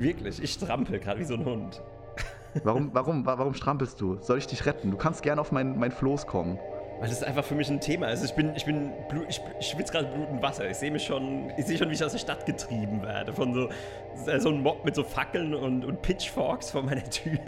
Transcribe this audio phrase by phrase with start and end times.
[0.00, 1.82] Wirklich, ich strampel gerade wie so ein Hund.
[2.64, 4.16] Warum, warum, warum strampelst du?
[4.22, 4.90] Soll ich dich retten?
[4.90, 6.58] Du kannst gerne auf mein, mein Floß kommen.
[6.98, 8.06] Weil das ist einfach für mich ein Thema.
[8.06, 8.92] Also ich bin, ich bin,
[9.28, 10.68] ich, ich schwitze gerade Blut und Wasser.
[10.68, 13.32] Ich sehe mich schon, ich sehe schon, wie ich aus der Stadt getrieben werde.
[13.34, 13.68] Von so,
[14.38, 17.38] so einem Mob mit so Fackeln und, und Pitchforks vor meiner Tür.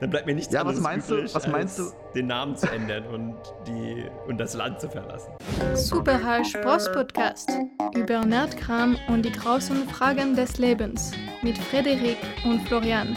[0.00, 1.34] Dann bleibt mir nichts Ja, anderes was meinst übrig, du?
[1.34, 3.36] Was meinst als den Namen zu ändern und,
[3.66, 5.32] die, und das Land zu verlassen.
[5.74, 7.50] Super Spross Podcast
[7.94, 11.12] über Nerdkram und die großen Fragen des Lebens
[11.42, 13.16] mit Frederik und Florian.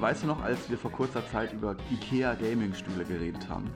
[0.00, 3.70] Weißt du noch, als wir vor kurzer Zeit über IKEA Gaming-Stühle geredet haben?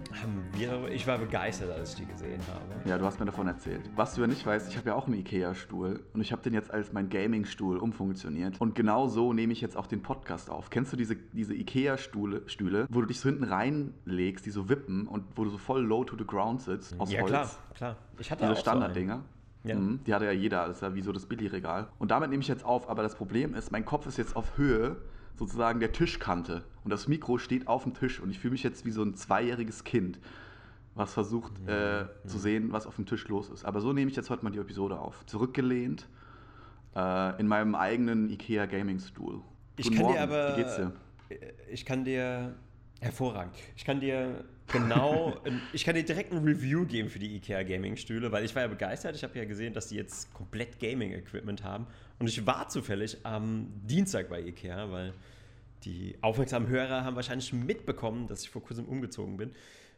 [0.92, 2.88] Ich war begeistert, als ich die gesehen habe.
[2.88, 3.88] Ja, du hast mir davon erzählt.
[3.94, 6.54] Was du ja nicht weißt, ich habe ja auch einen IKEA-Stuhl und ich habe den
[6.54, 8.60] jetzt als mein Gaming-Stuhl umfunktioniert.
[8.60, 10.70] Und genau so nehme ich jetzt auch den Podcast auf.
[10.70, 15.06] Kennst du diese, diese IKEA-Stühle, Stühle, wo du dich so hinten reinlegst, die so wippen
[15.06, 17.30] und wo du so voll low to the ground sitzt aus ja, Holz?
[17.30, 17.96] klar, klar.
[18.18, 19.22] Ich hatte Diese auch so Standarddinger.
[19.64, 19.76] Ja.
[19.76, 21.88] Mhm, die hatte ja jeder, das ist ja wie so das Billigregal.
[21.98, 24.56] Und damit nehme ich jetzt auf, aber das Problem ist, mein Kopf ist jetzt auf
[24.56, 24.96] Höhe
[25.38, 26.64] sozusagen der Tischkante.
[26.84, 29.14] Und das Mikro steht auf dem Tisch und ich fühle mich jetzt wie so ein
[29.14, 30.18] zweijähriges Kind,
[30.94, 33.64] was versucht äh, zu sehen, was auf dem Tisch los ist.
[33.64, 35.24] Aber so nehme ich jetzt heute mal die Episode auf.
[35.26, 36.08] Zurückgelehnt
[36.96, 39.40] äh, in meinem eigenen IKEA Gaming-Stuhl.
[39.76, 40.56] Ich Guten kann dir Morgen, aber.
[40.56, 40.92] Wie geht's dir?
[41.70, 42.54] Ich kann dir.
[43.00, 43.54] Hervorragend.
[43.76, 45.36] Ich kann dir genau.
[45.72, 48.68] ich kann dir direkt ein Review geben für die IKEA Gaming-Stühle, weil ich war ja
[48.68, 49.16] begeistert.
[49.16, 51.86] Ich habe ja gesehen, dass die jetzt komplett Gaming-Equipment haben.
[52.18, 55.14] Und ich war zufällig am Dienstag bei IKEA, weil
[55.84, 59.52] die aufmerksamen Hörer haben wahrscheinlich mitbekommen, dass ich vor kurzem umgezogen bin.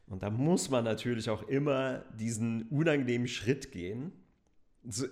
[0.06, 4.12] Und da muss man natürlich auch immer diesen unangenehmen Schritt gehen.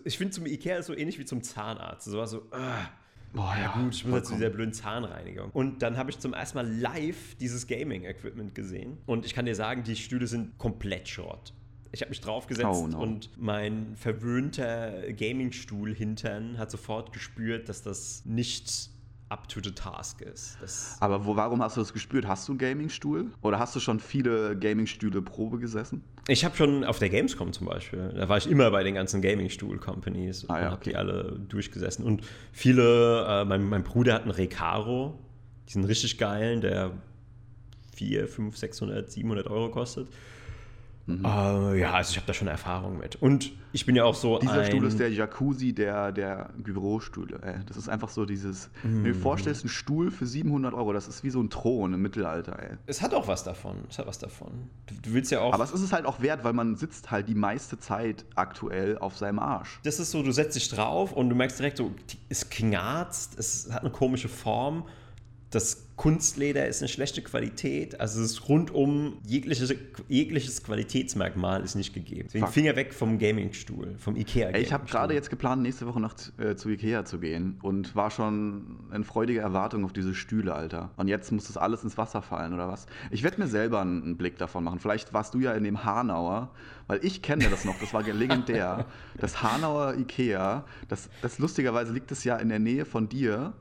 [0.05, 2.07] Ich finde, zum IKEA ist so ähnlich wie zum Zahnarzt.
[2.07, 2.89] So, so ah,
[3.33, 5.51] Boah, ja gut, ich muss jetzt zu dieser blöden Zahnreinigung.
[5.51, 8.99] Und dann habe ich zum ersten Mal live dieses Gaming-Equipment gesehen.
[9.07, 11.53] Und ich kann dir sagen, die Stühle sind komplett Schrott.
[11.93, 12.99] Ich habe mich draufgesetzt Oh, no.
[13.01, 18.91] und mein verwöhnter Gaming-Stuhl hintern hat sofort gespürt, dass das nicht
[19.31, 20.57] up to the task ist.
[20.61, 22.27] Das Aber wo, warum hast du das gespürt?
[22.27, 23.27] Hast du einen Gaming-Stuhl?
[23.43, 26.03] Oder hast du schon viele Gaming-Stühle Probe gesessen?
[26.29, 29.21] Ich habe schon auf der Gamescom zum Beispiel, da war ich immer bei den ganzen
[29.23, 30.91] Gaming-Stuhl-Companies Ah, ja, und habe okay.
[30.91, 32.05] die alle durchgesessen.
[32.05, 32.23] Und
[32.53, 35.19] viele, äh, mein, mein Bruder hat einen Recaro,
[35.69, 36.93] diesen richtig geilen, der
[37.97, 40.09] 4, 5, 600, 700 Euro kostet.
[41.09, 43.17] Äh, ja, also ich habe da schon Erfahrung mit.
[43.17, 44.67] Und ich bin ja auch so Dieser ein...
[44.67, 47.41] Stuhl ist der Jacuzzi der, der Bürostühle.
[47.43, 47.55] Ey.
[47.67, 51.09] Das ist einfach so dieses, wenn du dir vorstellst, ein Stuhl für 700 Euro, das
[51.09, 52.59] ist wie so ein Thron im Mittelalter.
[52.59, 52.77] Ey.
[52.87, 53.79] es hat auch was davon.
[53.89, 54.69] Es hat was davon.
[54.87, 55.55] Du, du willst ja auch...
[55.55, 58.99] Aber es ist es halt auch wert, weil man sitzt halt die meiste Zeit aktuell
[58.99, 59.81] auf seinem Arsch.
[59.85, 61.93] Das ist so, du setzt dich drauf und du merkst direkt so,
[62.29, 64.85] es knarzt, es hat eine komische Form.
[65.51, 68.01] Das Kunstleder ist eine schlechte Qualität.
[68.01, 69.75] Also es ist rundum jegliches,
[70.09, 72.23] jegliches Qualitätsmerkmal ist nicht gegeben.
[72.29, 72.55] Deswegen Fuck.
[72.55, 74.51] Finger weg vom Gaming-Stuhl, vom Ikea.
[74.51, 77.59] Ey, ich habe gerade jetzt geplant, nächste Woche noch zu- äh, zu Ikea zu gehen
[77.63, 80.93] und war schon in freudiger Erwartung auf diese Stühle, Alter.
[80.97, 82.87] Und jetzt muss das alles ins Wasser fallen, oder was?
[83.11, 84.79] Ich werde mir selber einen, einen Blick davon machen.
[84.79, 86.53] Vielleicht warst du ja in dem Hanauer,
[86.87, 88.87] weil ich kenne das noch, das war legendär.
[89.19, 93.53] Das Hanauer Ikea, das, das lustigerweise liegt es ja in der Nähe von dir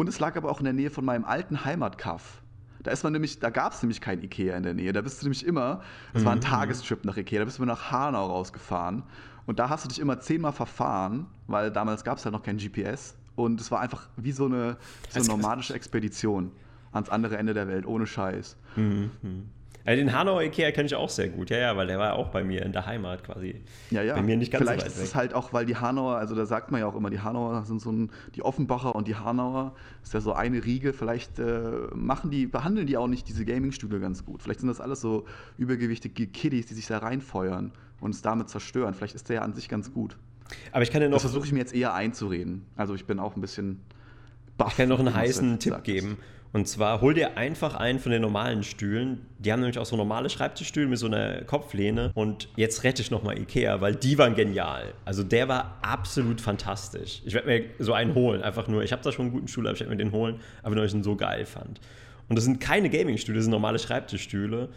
[0.00, 2.40] und es lag aber auch in der Nähe von meinem alten Heimatkaff.
[2.82, 4.94] Da ist man nämlich, da gab es nämlich kein Ikea in der Nähe.
[4.94, 5.82] Da bist du nämlich immer,
[6.14, 9.02] das war ein Tagestrip nach Ikea, da bist du nach Hanau rausgefahren.
[9.44, 12.56] Und da hast du dich immer zehnmal verfahren, weil damals gab es halt noch kein
[12.56, 13.14] GPS.
[13.36, 14.78] Und es war einfach wie so eine,
[15.10, 16.50] so eine nomadische Expedition
[16.92, 18.56] ans andere Ende der Welt, ohne Scheiß.
[19.84, 21.50] Also den Hanauer Ikea kenne ich auch sehr gut.
[21.50, 23.62] Ja, ja, weil der war auch bei mir in der Heimat quasi.
[23.90, 24.14] Ja, ja.
[24.14, 25.14] Bei mir nicht ganz Vielleicht so weit ist es weg.
[25.14, 27.80] halt auch, weil die Hanauer, also da sagt man ja auch immer, die Hanauer sind
[27.80, 30.92] so ein, die Offenbacher und die Hanauer ist ja so eine Riege.
[30.92, 34.42] Vielleicht äh, machen die, behandeln die auch nicht diese Gaming-Stühle ganz gut.
[34.42, 35.24] Vielleicht sind das alles so
[35.56, 38.94] übergewichtige Kiddies, die sich da reinfeuern und es damit zerstören.
[38.94, 40.16] Vielleicht ist der ja an sich ganz gut.
[40.72, 42.66] Aber ich kann dir noch Das versuche ich mir jetzt eher einzureden.
[42.76, 43.80] Also ich bin auch ein bisschen
[44.56, 44.72] baff.
[44.72, 46.18] Ich kann noch einen heißen Tipp geben.
[46.52, 49.26] Und zwar hol dir einfach einen von den normalen Stühlen.
[49.38, 52.10] Die haben nämlich auch so normale Schreibtischstühle mit so einer Kopflehne.
[52.14, 54.92] Und jetzt rette ich nochmal Ikea, weil die waren genial.
[55.04, 57.22] Also der war absolut fantastisch.
[57.24, 58.42] Ich werde mir so einen holen.
[58.42, 60.40] Einfach nur, ich habe da schon einen guten Stuhl, aber ich werde mir den holen,
[60.62, 61.80] aber nur, weil ich ihn so geil fand.
[62.28, 64.68] Und das sind keine Gaming-Stühle, das sind normale Schreibtischstühle.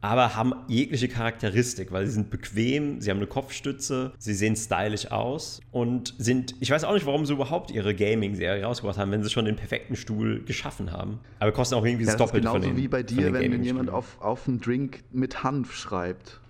[0.00, 5.10] Aber haben jegliche Charakteristik, weil sie sind bequem, sie haben eine Kopfstütze, sie sehen stylisch
[5.10, 9.24] aus und sind, ich weiß auch nicht, warum sie überhaupt ihre Gaming-Serie rausgebracht haben, wenn
[9.24, 11.18] sie schon den perfekten Stuhl geschaffen haben.
[11.40, 13.32] Aber kosten auch irgendwie das das ist Doppelte von genauso den wie bei von dir,
[13.32, 16.40] wenn jemand auf, auf einen Drink mit Hanf schreibt.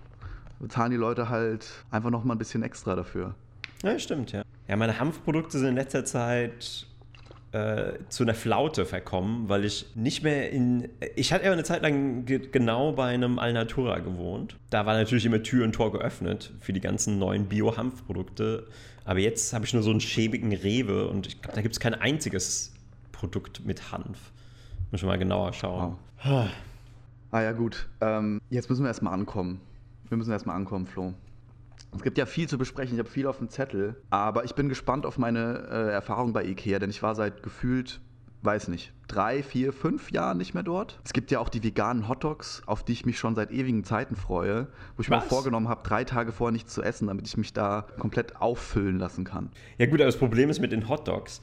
[0.59, 3.33] Bezahlen die Leute halt einfach noch mal ein bisschen extra dafür.
[3.83, 4.43] Ja, stimmt, ja.
[4.67, 6.85] Ja, meine Hanfprodukte sind in letzter Zeit
[7.51, 10.89] äh, zu einer Flaute verkommen, weil ich nicht mehr in.
[11.15, 14.55] Ich hatte ja eine Zeit lang ge genau bei einem Alnatura gewohnt.
[14.69, 18.67] Da war natürlich immer Tür und Tor geöffnet für die ganzen neuen Bio-Hanfprodukte.
[19.05, 21.79] Aber jetzt habe ich nur so einen schäbigen Rewe und ich glaube, da gibt es
[21.79, 22.73] kein einziges
[23.11, 24.31] Produkt mit Hanf.
[24.91, 25.95] Muss ich mal genauer schauen.
[26.23, 26.49] Wow.
[27.31, 27.87] Ah ja, gut.
[28.01, 29.61] Ähm, jetzt müssen wir erstmal ankommen.
[30.07, 31.13] Wir müssen erstmal ankommen, Flo.
[31.95, 34.69] Es gibt ja viel zu besprechen, ich habe viel auf dem Zettel, aber ich bin
[34.69, 37.99] gespannt auf meine äh, Erfahrung bei Ikea, denn ich war seit gefühlt,
[38.43, 40.99] weiß nicht, drei, vier, fünf Jahren nicht mehr dort.
[41.03, 44.15] Es gibt ja auch die veganen Hotdogs, auf die ich mich schon seit ewigen Zeiten
[44.15, 45.23] freue, wo ich Was?
[45.23, 48.99] mir vorgenommen habe, drei Tage vorher nichts zu essen, damit ich mich da komplett auffüllen
[48.99, 49.49] lassen kann.
[49.77, 51.41] Ja gut, aber das Problem ist mit den Hotdogs,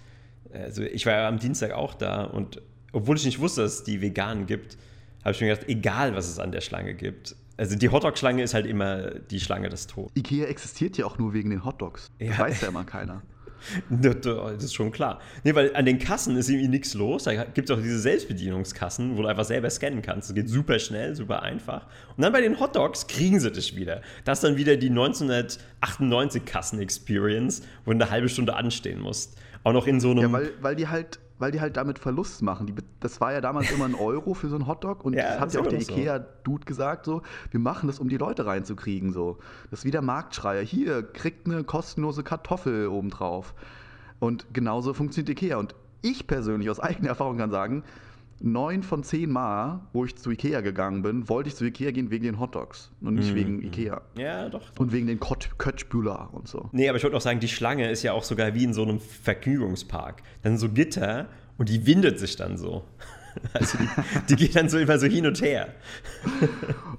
[0.52, 2.62] also ich war ja am Dienstag auch da und
[2.92, 4.78] obwohl ich nicht wusste, dass es die veganen gibt,
[5.22, 8.54] habe ich mir gedacht, egal was es an der Schlange gibt, also die Hotdog-Schlange ist
[8.54, 10.12] halt immer die Schlange des Todes.
[10.16, 12.10] Ikea existiert ja auch nur wegen den Hotdogs.
[12.18, 12.38] Das ja.
[12.38, 13.22] weiß ja immer keiner.
[13.88, 15.18] Das ist schon klar.
[15.42, 17.24] Nee, weil an den Kassen ist irgendwie nichts los.
[17.24, 20.28] Da gibt es auch diese Selbstbedienungskassen, wo du einfach selber scannen kannst.
[20.28, 21.86] Das geht super schnell, super einfach.
[22.16, 24.02] Und dann bei den Hotdogs kriegen sie dich wieder.
[24.24, 29.36] Das ist dann wieder die 1998 Kassen-Experience, wo du eine halbe Stunde anstehen musst.
[29.64, 30.20] Auch noch in so einem.
[30.20, 32.66] Ja, weil, weil die halt weil die halt damit Verlust machen.
[32.66, 35.40] Die, das war ja damals immer ein Euro für so einen Hotdog und ja, das
[35.40, 39.12] hat ja auch der Ikea-Dude gesagt, so, wir machen das, um die Leute reinzukriegen.
[39.12, 39.38] So.
[39.70, 40.62] Das ist wie der Marktschreier.
[40.62, 43.54] Hier, kriegt eine kostenlose Kartoffel obendrauf.
[44.18, 45.58] Und genauso funktioniert Ikea.
[45.58, 47.84] Und ich persönlich aus eigener Erfahrung kann sagen,
[48.40, 52.10] neun von zehn Mal, wo ich zu Ikea gegangen bin, wollte ich zu Ikea gehen
[52.10, 53.36] wegen den Hotdogs und nicht mm.
[53.36, 54.02] wegen Ikea.
[54.16, 54.62] Ja, doch.
[54.78, 56.68] Und wegen den Köttbühler und so.
[56.72, 58.82] Nee, aber ich wollte auch sagen, die Schlange ist ja auch sogar wie in so
[58.82, 60.22] einem Vergnügungspark.
[60.42, 61.28] Dann so Gitter
[61.58, 62.84] und die windet sich dann so.
[63.52, 63.88] Also die,
[64.28, 65.74] die geht dann so immer so hin und her.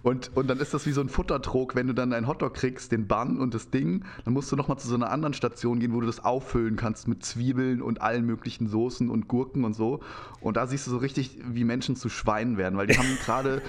[0.03, 2.91] Und, und dann ist das wie so ein Futtertrog, wenn du dann einen Hotdog kriegst,
[2.91, 5.93] den Bun und das Ding, dann musst du nochmal zu so einer anderen Station gehen,
[5.93, 10.01] wo du das auffüllen kannst mit Zwiebeln und allen möglichen Soßen und Gurken und so.
[10.39, 13.61] Und da siehst du so richtig, wie Menschen zu Schweinen werden, weil die haben gerade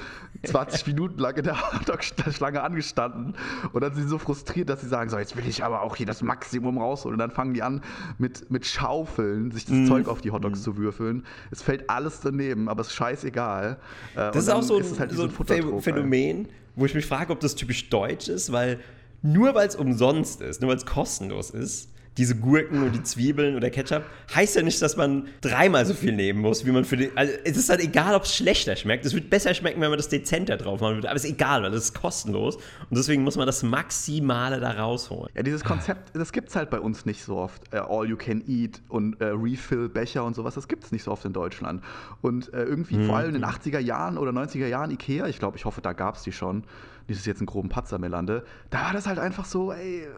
[0.44, 3.34] 20 Minuten lang in der Hotdog-Schlange angestanden
[3.72, 5.96] und dann sind sie so frustriert, dass sie sagen, so jetzt will ich aber auch
[5.96, 7.14] hier das Maximum rausholen.
[7.14, 7.82] Und dann fangen die an
[8.18, 9.86] mit, mit Schaufeln sich das mm.
[9.86, 10.62] Zeug auf die Hotdogs mm.
[10.62, 11.24] zu würfeln.
[11.50, 13.76] Es fällt alles daneben, aber es ist scheißegal.
[14.14, 17.40] Äh, das ist auch so ein, halt so ein Phänomen, wo ich mich frage, ob
[17.40, 18.81] das typisch deutsch ist, weil
[19.22, 23.54] nur weil es umsonst ist, nur weil es kostenlos ist, diese Gurken und die Zwiebeln
[23.54, 24.02] oder Ketchup,
[24.34, 27.16] heißt ja nicht, dass man dreimal so viel nehmen muss, wie man für den.
[27.16, 29.06] Also es ist halt egal, ob es schlechter schmeckt.
[29.06, 31.08] Es wird besser schmecken, wenn man das dezenter drauf machen würde.
[31.08, 32.56] Aber es ist egal, weil das ist kostenlos.
[32.56, 35.30] Und deswegen muss man das Maximale da rausholen.
[35.36, 37.62] Ja, dieses Konzept, das gibt es halt bei uns nicht so oft.
[37.72, 41.12] Uh, all you can eat und uh, Refill-Becher und sowas, das gibt es nicht so
[41.12, 41.84] oft in Deutschland.
[42.20, 43.06] Und uh, irgendwie, mhm.
[43.06, 45.92] vor allem in den 80er Jahren oder 90er Jahren, Ikea, ich glaube, ich hoffe, da
[45.92, 46.64] gab es die schon.
[47.06, 48.44] Nicht, dass jetzt einen groben Patzer mir lande.
[48.70, 50.08] Da war das halt einfach so, ey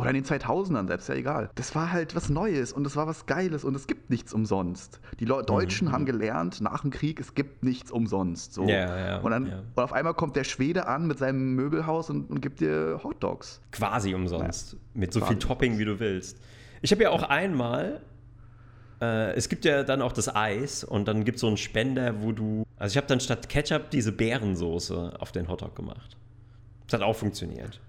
[0.00, 1.50] oder in den 2000ern, selbst ja egal.
[1.54, 5.00] Das war halt was Neues und es war was Geiles und es gibt nichts umsonst.
[5.18, 5.92] Die Le Deutschen mhm.
[5.92, 8.54] haben gelernt nach dem Krieg, es gibt nichts umsonst.
[8.54, 8.64] So.
[8.64, 9.62] Ja, ja, und dann ja.
[9.74, 13.60] und auf einmal kommt der Schwede an mit seinem Möbelhaus und, und gibt dir Hotdogs.
[13.72, 14.72] Quasi umsonst.
[14.72, 14.78] Ja.
[14.94, 16.38] Mit so Quasi viel Topping, wie du willst.
[16.82, 18.00] Ich habe ja auch einmal
[19.00, 22.22] äh, es gibt ja dann auch das Eis und dann gibt es so einen Spender,
[22.22, 22.64] wo du.
[22.76, 26.16] Also ich habe dann statt Ketchup diese Beerensoße auf den Hotdog gemacht.
[26.86, 27.80] Das hat auch funktioniert.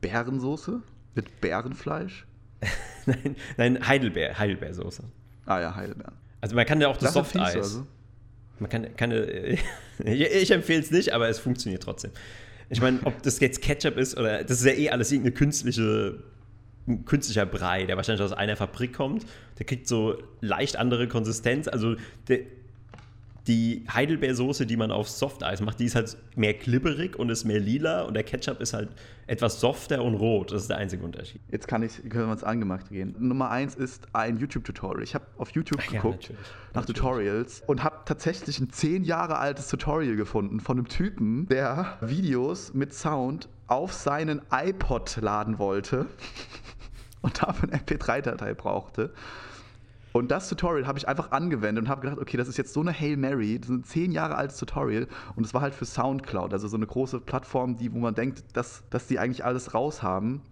[0.00, 0.80] Beerensoße?
[1.14, 2.26] Mit Bärenfleisch?
[3.06, 5.02] nein, nein, Heidelbeer, Heidelbeersoße.
[5.46, 6.14] Ah ja, Heidelbeeren.
[6.40, 7.56] Also man kann ja auch das, das Softeis.
[7.56, 7.86] Also?
[8.58, 9.12] Man kann, kann
[10.04, 12.12] ich empfehle es nicht, aber es funktioniert trotzdem.
[12.68, 16.22] Ich meine, ob das jetzt Ketchup ist oder das ist ja eh alles irgendeine künstliche
[16.86, 19.24] ein künstlicher Brei, der wahrscheinlich aus einer Fabrik kommt.
[19.58, 21.68] Der kriegt so leicht andere Konsistenz.
[21.68, 21.96] Also
[22.28, 22.40] der,
[23.48, 27.58] die Heidelbeersoße, die man auf Softeis macht, die ist halt mehr klibberig und ist mehr
[27.58, 28.90] lila und der Ketchup ist halt
[29.26, 30.52] etwas softer und rot.
[30.52, 31.40] Das ist der einzige Unterschied.
[31.50, 33.16] Jetzt kann ich, können wir uns angemacht gehen.
[33.18, 35.02] Nummer eins ist ein YouTube-Tutorial.
[35.02, 36.34] Ich habe auf YouTube Ach, geguckt ja,
[36.74, 37.00] nach natürlich.
[37.00, 42.74] Tutorials und habe tatsächlich ein zehn Jahre altes Tutorial gefunden von einem Typen, der Videos
[42.74, 46.06] mit Sound auf seinen iPod laden wollte
[47.22, 49.12] und dafür eine MP3-Datei brauchte.
[50.12, 52.80] Und das Tutorial habe ich einfach angewendet und habe gedacht, okay, das ist jetzt so
[52.80, 55.86] eine Hail Mary, das ist ein zehn Jahre altes Tutorial und es war halt für
[55.86, 59.74] Soundcloud, also so eine große Plattform, die, wo man denkt, dass, dass die eigentlich alles
[59.74, 60.42] raus haben.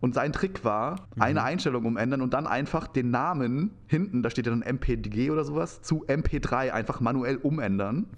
[0.00, 1.22] Und sein Trick war, mhm.
[1.22, 5.44] eine Einstellung umändern und dann einfach den Namen hinten, da steht ja dann MPDG oder
[5.44, 8.06] sowas, zu MP3 einfach manuell umändern.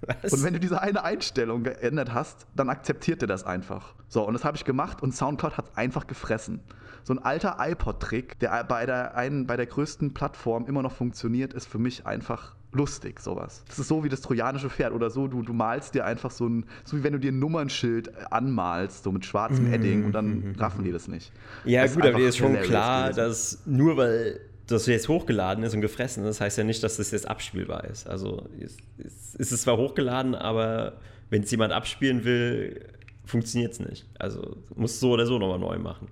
[0.00, 0.32] Was?
[0.32, 3.94] Und wenn du diese eine Einstellung geändert hast, dann akzeptiert er das einfach.
[4.08, 6.60] So, und das habe ich gemacht und Soundcloud hat es einfach gefressen
[7.08, 11.54] so ein alter iPod-Trick, der bei der, einen, bei der größten Plattform immer noch funktioniert,
[11.54, 13.64] ist für mich einfach lustig, sowas.
[13.66, 16.46] Das ist so wie das trojanische Pferd oder so, du, du malst dir einfach so
[16.46, 19.72] ein, so wie wenn du dir ein Nummernschild anmalst, so mit schwarzem mhm.
[19.72, 21.32] Edding und dann raffen die das nicht.
[21.64, 23.16] Ja, das gut, aber dir ist schon klar, gewesen.
[23.16, 27.10] dass nur weil das jetzt hochgeladen ist und gefressen ist, heißt ja nicht, dass das
[27.10, 28.06] jetzt abspielbar ist.
[28.06, 30.94] Also ist, ist, ist es zwar hochgeladen, aber
[31.30, 32.84] wenn es jemand abspielen will,
[33.24, 34.06] funktioniert es nicht.
[34.18, 36.08] Also muss so oder so nochmal neu machen.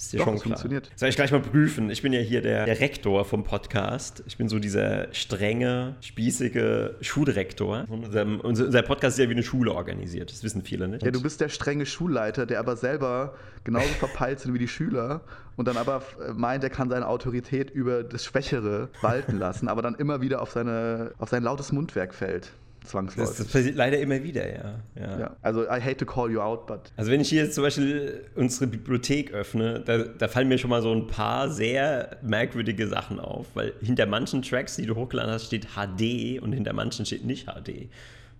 [0.00, 0.44] Ist dir Doch, schon klar.
[0.44, 0.90] funktioniert.
[0.96, 1.90] Soll ich gleich mal prüfen?
[1.90, 4.22] Ich bin ja hier der, der, Rektor vom Podcast.
[4.26, 7.84] Ich bin so dieser strenge, spießige Schuldirektor.
[7.86, 10.32] Unser, unser, Podcast ist ja wie eine Schule organisiert.
[10.32, 11.02] Das wissen viele nicht.
[11.02, 15.20] Ja, du bist der strenge Schulleiter, der aber selber genauso verpeilt sind wie die Schüler
[15.56, 16.02] und dann aber
[16.34, 20.52] meint, er kann seine Autorität über das Schwächere walten lassen, aber dann immer wieder auf,
[20.52, 22.52] seine, auf sein lautes Mundwerk fällt
[22.84, 23.36] zwangsläufig.
[23.36, 24.74] Das, das, passiert leider immer wieder, ja.
[24.94, 25.18] ja.
[25.18, 25.36] ja.
[25.42, 26.92] Also, I hate to call you out, but.
[26.96, 30.70] Also, wenn ich hier jetzt zum Beispiel unsere Bibliothek öffne, da, da, fallen mir schon
[30.70, 35.32] mal so ein paar sehr merkwürdige Sachen auf, weil hinter manchen Tracks, die du hochgeladen
[35.32, 37.88] hast, steht HD und hinter manchen steht nicht HD.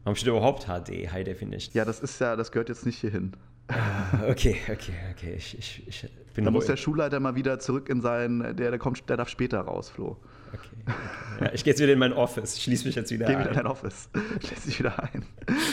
[0.04, 1.72] Warum steht überhaupt HD, High Definition?
[1.74, 3.32] Ja, das ist ja, das gehört jetzt nicht hierhin.
[3.68, 5.34] Ah, okay, okay, okay.
[5.36, 8.78] Ich, ich, ich bin da muss der Schulleiter mal wieder zurück in sein, der, der
[8.78, 10.16] kommt, der darf später raus, Flo.
[10.52, 10.94] Okay.
[11.40, 12.56] Ja, ich gehe jetzt wieder in mein Office.
[12.56, 13.38] Ich schließe mich jetzt wieder Geh ein.
[13.38, 14.08] Geh wieder in dein Office.
[14.46, 15.24] Schließ dich wieder ein.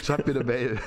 [0.03, 0.77] Schreib mir eine Mail.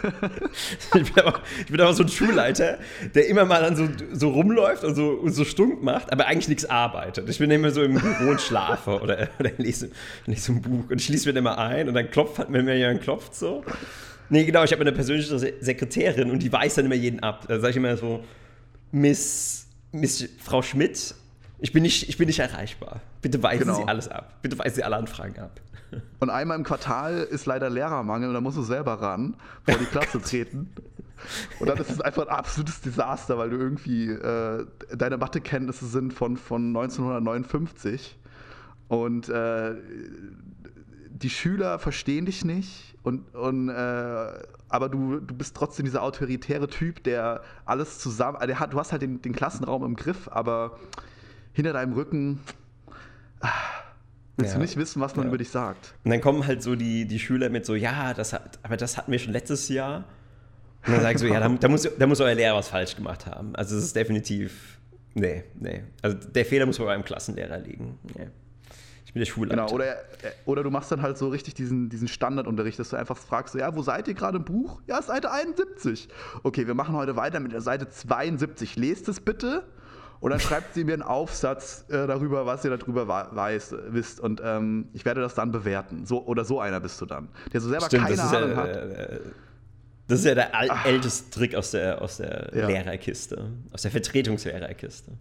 [0.95, 2.79] ich, bin aber, ich bin aber so ein Schulleiter,
[3.15, 6.49] der immer mal dann so, so rumläuft und so, und so stunk macht, aber eigentlich
[6.49, 7.29] nichts arbeitet.
[7.29, 9.91] Ich bin immer so im Büro und schlafe oder, oder lese,
[10.27, 13.03] lese ein Buch und schließe mich dann immer ein und dann klopft, hat mir jemand
[13.03, 13.63] klopft so.
[14.31, 17.45] Nee, genau, ich habe eine persönliche Sekretärin und die weiß dann immer jeden ab.
[17.49, 18.25] Da sage ich immer so,
[18.93, 21.15] Miss, Miss Frau Schmidt,
[21.61, 23.01] ich bin nicht, ich bin nicht erreichbar.
[23.23, 23.77] Bitte weisen genau.
[23.77, 24.39] Sie alles ab.
[24.43, 25.61] Bitte weisen Sie alle Anfragen ab.
[26.21, 29.85] Und einmal im Quartal ist leider Lehrermangel und da musst du selber ran, vor die
[29.91, 30.71] Klasse treten.
[31.59, 36.13] Und dann ist es einfach ein absolutes Desaster, weil du irgendwie, äh, deine Mathekenntnisse sind
[36.13, 38.17] von, von 1959
[38.89, 39.75] und äh,
[41.11, 44.33] die Schüler verstehen dich nicht und, und äh,
[44.69, 48.93] aber du, du bist trotzdem dieser autoritäre Typ, der alles zusammen, der hat, du hast
[48.93, 50.79] halt den, den Klassenraum im Griff, aber
[51.53, 52.41] hinter deinem Rücken
[53.41, 53.49] ah,
[54.37, 54.59] willst ja.
[54.59, 55.29] du nicht wissen, was man ja.
[55.29, 55.95] über dich sagt.
[56.05, 58.97] Und dann kommen halt so die, die Schüler mit so, ja, das hat, aber das
[58.97, 60.05] hatten wir schon letztes Jahr.
[60.87, 63.27] Und dann sagst du, ja, da, da, muss, da muss euer Lehrer was falsch gemacht
[63.27, 63.55] haben.
[63.55, 64.79] Also es ist definitiv,
[65.15, 65.85] nee, nee.
[66.01, 67.99] Also der Fehler muss bei eurem Klassenlehrer liegen.
[68.17, 68.29] Nee.
[69.11, 69.67] Ich bin der Schulleiter.
[69.67, 69.97] Genau, oder,
[70.45, 73.59] oder du machst dann halt so richtig diesen, diesen Standardunterricht, dass du einfach fragst, so,
[73.59, 74.81] ja, wo seid ihr gerade im Buch?
[74.87, 76.09] Ja, Seite 71.
[76.45, 78.77] Okay, wir machen heute weiter mit der Seite 72.
[78.77, 79.65] Lest es bitte.
[80.21, 84.21] Und dann schreibt sie mir einen Aufsatz äh, darüber, was ihr darüber weiß, wisst.
[84.21, 86.05] Und ähm, ich werde das dann bewerten.
[86.05, 87.29] So, oder so einer bist du dann.
[87.53, 88.69] Der so selber Stimmt, keine Ahnung ja, hat.
[88.69, 89.21] Äh,
[90.09, 90.85] das ist ja der Ach.
[90.85, 92.67] älteste Trick aus der, aus der ja.
[92.67, 93.51] Lehrerkiste.
[93.73, 95.13] Aus der Vertretungslehrerkiste.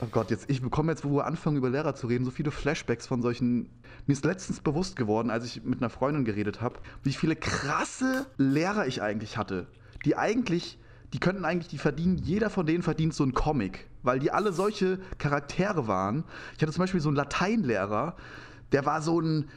[0.00, 2.52] Oh Gott, jetzt, ich bekomme jetzt, wo wir anfangen, über Lehrer zu reden, so viele
[2.52, 3.70] Flashbacks von solchen.
[4.06, 8.26] Mir ist letztens bewusst geworden, als ich mit einer Freundin geredet habe, wie viele krasse
[8.36, 9.66] Lehrer ich eigentlich hatte.
[10.04, 10.78] Die eigentlich
[11.12, 14.52] die könnten eigentlich, die verdienen, jeder von denen verdient so einen Comic, weil die alle
[14.52, 16.24] solche Charaktere waren.
[16.56, 18.14] Ich hatte zum Beispiel so einen Lateinlehrer,
[18.72, 19.48] der war so ein,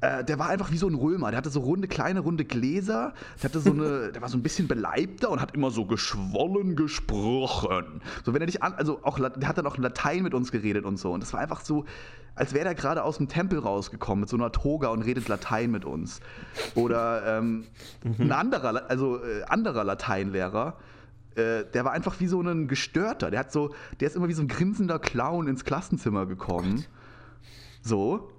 [0.00, 1.30] äh, der war einfach wie so ein Römer.
[1.30, 3.14] Der hatte so runde, kleine, runde Gläser.
[3.38, 6.76] Der hatte so eine, der war so ein bisschen beleibter und hat immer so geschwollen
[6.76, 8.00] gesprochen.
[8.24, 10.84] So, wenn er dich an, also auch, der hat dann auch Latein mit uns geredet
[10.84, 11.12] und so.
[11.12, 11.84] Und das war einfach so,
[12.36, 15.70] als wäre der gerade aus dem Tempel rausgekommen mit so einer Toga und redet Latein
[15.72, 16.20] mit uns.
[16.76, 17.64] Oder ähm,
[18.04, 18.14] mhm.
[18.18, 20.76] ein anderer, also äh, anderer Lateinlehrer,
[21.38, 23.30] äh, der war einfach wie so ein Gestörter.
[23.30, 26.84] Der hat so, der ist immer wie so ein grinsender Clown ins Klassenzimmer gekommen.
[27.82, 28.30] So.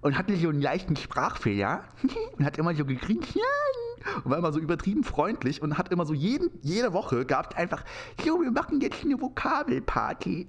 [0.00, 1.84] Und hatte so einen leichten Sprachfehler.
[2.38, 3.36] und hat immer so gegrinst.
[4.24, 7.84] Und war immer so übertrieben freundlich und hat immer so jeden, jede Woche gab einfach,
[8.22, 10.46] jo, wir machen jetzt eine Vokabelparty.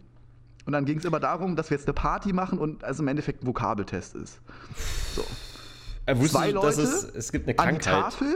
[0.65, 3.07] Und dann ging es immer darum, dass wir jetzt eine Party machen und also im
[3.07, 4.41] Endeffekt ein Vokabeltest ist.
[5.15, 5.23] So.
[6.05, 7.75] Äh, Zwei du, Leute es, es gibt eine Krankheit.
[7.75, 8.35] an die Tafel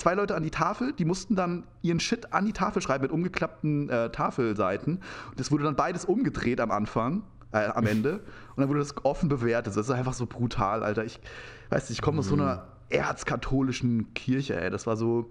[0.00, 3.12] zwei Leute an die Tafel, die mussten dann ihren Shit an die Tafel schreiben mit
[3.12, 4.96] umgeklappten äh, Tafelseiten.
[5.30, 8.14] Und das wurde dann beides umgedreht am Anfang, äh, am Ende.
[8.14, 9.76] Und dann wurde das offen bewertet.
[9.76, 11.04] Das ist einfach so brutal, Alter.
[11.04, 11.20] Ich
[11.68, 14.70] weiß nicht, ich komme aus so einer erzkatholischen Kirche, ey.
[14.70, 15.30] Das war so,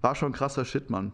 [0.00, 1.12] war schon krasser Shit, Mann.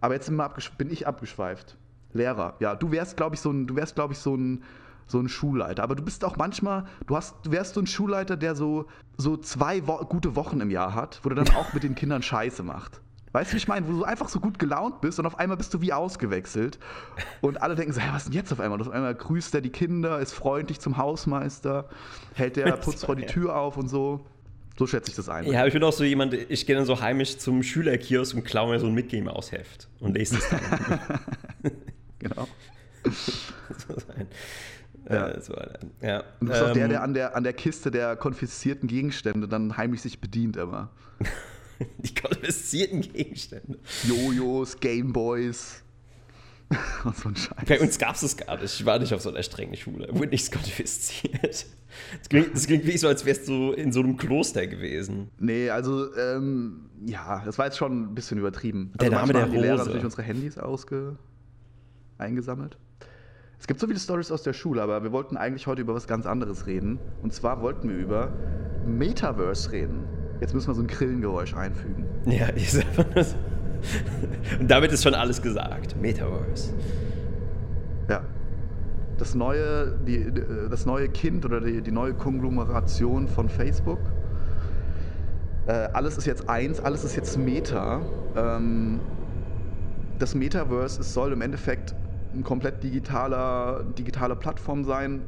[0.00, 0.30] Aber jetzt
[0.76, 1.76] bin ich abgeschweift.
[2.12, 4.64] Lehrer, ja, du wärst, glaube ich, so ein, du wärst, glaube ich, so ein
[5.06, 5.82] so ein Schulleiter.
[5.82, 9.36] Aber du bist auch manchmal, du hast, du wärst so ein Schulleiter, der so, so
[9.36, 12.62] zwei Wo gute Wochen im Jahr hat, wo der dann auch mit den Kindern Scheiße
[12.62, 13.00] macht.
[13.32, 13.88] Weißt du, wie ich meine?
[13.88, 16.78] Wo du einfach so gut gelaunt bist und auf einmal bist du wie ausgewechselt.
[17.40, 18.78] Und alle denken so, hey, was ist denn jetzt auf einmal?
[18.78, 21.88] Und auf einmal grüßt er die Kinder, ist freundlich zum Hausmeister,
[22.34, 24.26] hält der Putz vor die Tür auf und so.
[24.78, 25.46] So schätze ich das ein.
[25.46, 28.72] Ja, ich bin auch so jemand, ich gehe dann so heimisch zum Schülerkiosk und klaue
[28.72, 31.00] mir so ein Mitgame aus Heft und lese es dann.
[32.18, 32.48] genau.
[33.04, 34.28] so sein.
[35.12, 35.28] Ja.
[35.28, 35.54] Äh, so,
[36.00, 36.24] ja.
[36.40, 39.48] Du bist ähm, auch der, der ähm, an, der an der Kiste der konfiszierten Gegenstände
[39.48, 40.90] dann heimlich sich bedient immer.
[41.98, 43.78] Die konfiszierten Gegenstände.
[44.04, 45.82] Jojos, Gameboys.
[47.04, 47.64] und so ein Scheiß.
[47.66, 48.80] Bei uns gab es das gar nicht.
[48.80, 50.08] Ich war nicht auf so einer strengen Schule.
[50.10, 51.66] Wurde nicht skottifiziert.
[52.18, 55.30] Das klingt, das klingt wie so, als wärst du in so einem Kloster gewesen.
[55.38, 58.92] Nee, also, ähm, ja, das war jetzt schon ein bisschen übertrieben.
[59.00, 61.18] Der also Name der haben die Lehrer natürlich unsere Handys ausge
[62.18, 62.78] eingesammelt.
[63.62, 66.08] Es gibt so viele Stories aus der Schule, aber wir wollten eigentlich heute über was
[66.08, 66.98] ganz anderes reden.
[67.22, 68.32] Und zwar wollten wir über
[68.84, 70.02] Metaverse reden.
[70.40, 72.04] Jetzt müssen wir so ein Krillengeräusch einfügen.
[72.26, 73.36] Ja, ich sag mal das.
[74.58, 75.94] Und damit ist schon alles gesagt.
[76.02, 76.72] Metaverse.
[78.08, 78.24] Ja.
[79.18, 80.32] Das neue, die,
[80.68, 84.00] das neue Kind oder die, die neue Konglomeration von Facebook.
[85.68, 88.00] Äh, alles ist jetzt eins, alles ist jetzt Meta.
[88.34, 88.98] Ähm,
[90.18, 91.94] das Metaverse soll im Endeffekt
[92.32, 95.22] eine komplett digitaler, digitale Plattform sein,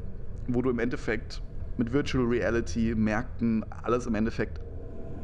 [0.46, 1.42] wo du im Endeffekt
[1.76, 4.60] mit Virtual Reality, Märkten, alles im Endeffekt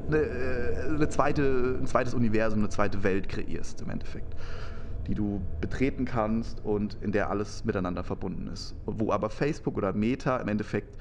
[0.08, 4.34] eine, äh, eine zweite, ein zweites Universum, eine zweite Welt kreierst im Endeffekt,
[5.06, 8.74] die du betreten kannst und in der alles miteinander verbunden ist.
[8.86, 10.98] Wo aber Facebook oder Meta im Endeffekt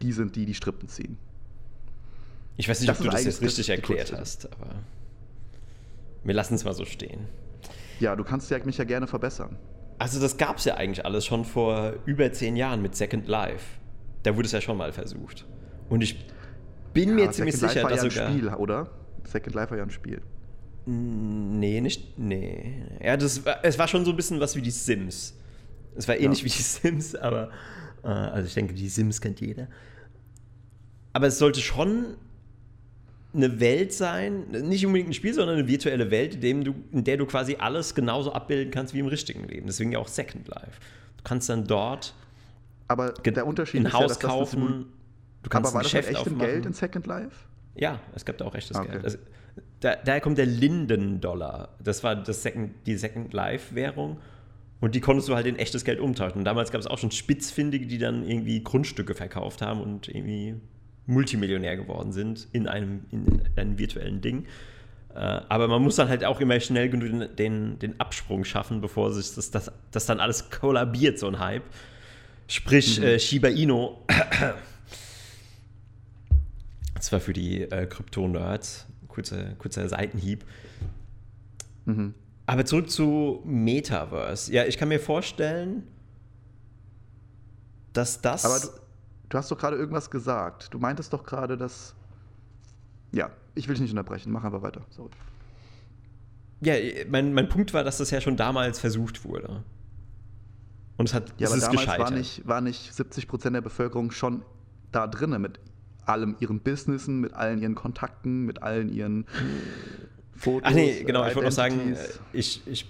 [0.00, 1.18] die sind, die die Strippen ziehen.
[2.56, 4.74] Ich weiß nicht, Das ob du das jetzt richtig das- erklärt hast, aber
[6.22, 7.26] wir lassen es mal so stehen.
[7.98, 9.58] Ja, du kannst ja- mich ja gerne verbessern.
[10.00, 13.78] Also das gab es ja eigentlich alles schon vor über zehn Jahren mit Second Life.
[14.22, 15.46] Da wurde es ja schon mal versucht.
[15.90, 16.24] Und ich
[16.94, 18.28] bin mir Ja, ziemlich Second sicher, Life war dass ja sogar...
[18.28, 18.90] ein Spiel, oder?
[19.24, 20.22] Second Life war ja ein Spiel.
[20.86, 22.18] Nee, nicht.
[22.18, 22.82] Nee.
[23.04, 25.34] Ja, das war, es war schon so ein bisschen was wie die Sims.
[25.94, 26.44] Es war ähnlich Ja.
[26.46, 27.50] wie die Sims, aber.
[28.02, 29.68] Äh, also ich denke, die Sims kennt jeder.
[31.12, 32.16] Aber es sollte schon
[33.32, 37.04] eine Welt sein, nicht unbedingt ein Spiel, sondern eine virtuelle Welt, in, dem du, in
[37.04, 39.66] der du quasi alles genauso abbilden kannst wie im richtigen Leben.
[39.66, 40.80] Deswegen ja auch Second Life.
[41.16, 42.14] Du kannst dann dort
[42.88, 44.86] Aber der Unterschied ein ja, Haus das Simul- kaufen.
[45.42, 46.50] Du kannst Aber war ein das Geschäft echtem aufmachen.
[46.52, 47.36] Geld in Second Life?
[47.76, 48.92] Ja, es gab da auch echtes Ah, okay.
[48.92, 49.04] Geld.
[49.04, 49.18] Also,
[49.80, 51.76] da, daher kommt der Linden-Dollar.
[51.82, 54.18] Das war das Second, die Second Life-Währung.
[54.80, 56.38] Und die konntest du halt in echtes Geld umtauschen.
[56.38, 60.54] Und damals gab es auch schon Spitzfindige, die dann irgendwie Grundstücke verkauft haben und irgendwie
[61.10, 64.46] Multimillionär geworden sind in einem, in einem virtuellen Ding.
[65.14, 68.80] Äh, aber man muss dann halt auch immer schnell genug den, den, den Absprung schaffen,
[68.80, 71.64] bevor sich das, das, das dann alles kollabiert, so ein Hype.
[72.46, 73.96] Sprich, äh, Shiba Inu
[77.00, 78.86] das war für die äh, Krypto-Nerds.
[79.08, 80.44] Kurzer, kurzer Seitenhieb.
[81.86, 82.14] Mhm.
[82.46, 84.52] Aber zurück zu Metaverse.
[84.52, 85.84] Ja, ich kann mir vorstellen,
[87.94, 88.44] dass das.
[88.44, 88.79] Aber du,
[89.30, 90.72] du hast doch gerade irgendwas gesagt.
[90.74, 91.94] Du meintest doch gerade, dass.
[93.12, 94.30] Ja, ich will dich nicht unterbrechen.
[94.30, 94.82] Mach einfach weiter.
[94.90, 95.10] Sorry.
[96.60, 96.74] ja,
[97.08, 99.64] mein, mein Punkt war, dass das ja schon damals versucht wurde.
[100.96, 102.06] Und es hat Ja, es aber damals gescheitert.
[102.06, 104.42] war nicht, war nicht 70 Prozent der Bevölkerung schon
[104.92, 105.58] da drinne mit
[106.04, 109.26] allem ihren Businessen, mit allen ihren Kontakten, mit allen ihren
[110.36, 110.68] Fotos.
[110.70, 111.96] Ach nee, genau, ich wollte noch sagen,
[112.32, 112.86] ich, ich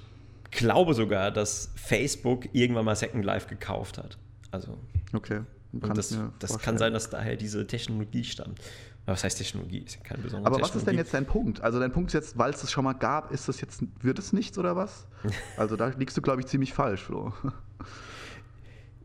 [0.51, 4.19] glaube sogar, dass Facebook irgendwann mal Second Life gekauft hat.
[4.51, 4.79] Also,
[5.13, 5.41] Okay.
[5.73, 8.59] Und kann das, das kann sein, dass daher diese Technologie stammt.
[9.07, 9.79] Aber was heißt Technologie?
[9.79, 11.61] Ist ja keine besondere Aber was ist denn jetzt dein Punkt?
[11.63, 14.19] Also dein Punkt ist jetzt, weil es das schon mal gab, ist das jetzt, wird
[14.19, 15.07] es nichts oder was?
[15.57, 17.33] Also da liegst du, glaube ich, ziemlich falsch, Flo.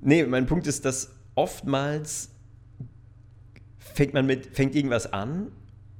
[0.02, 2.30] Nee, mein Punkt ist, dass oftmals
[3.78, 5.52] fängt man mit, fängt irgendwas an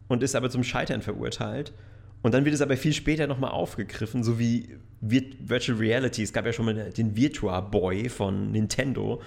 [0.08, 1.74] und ist aber zum Scheitern verurteilt.
[2.22, 6.24] Und dann wird es aber viel später nochmal aufgegriffen, so wie Vir- Virtual Reality.
[6.24, 9.22] Es gab ja schon mal den Virtua Boy von Nintendo.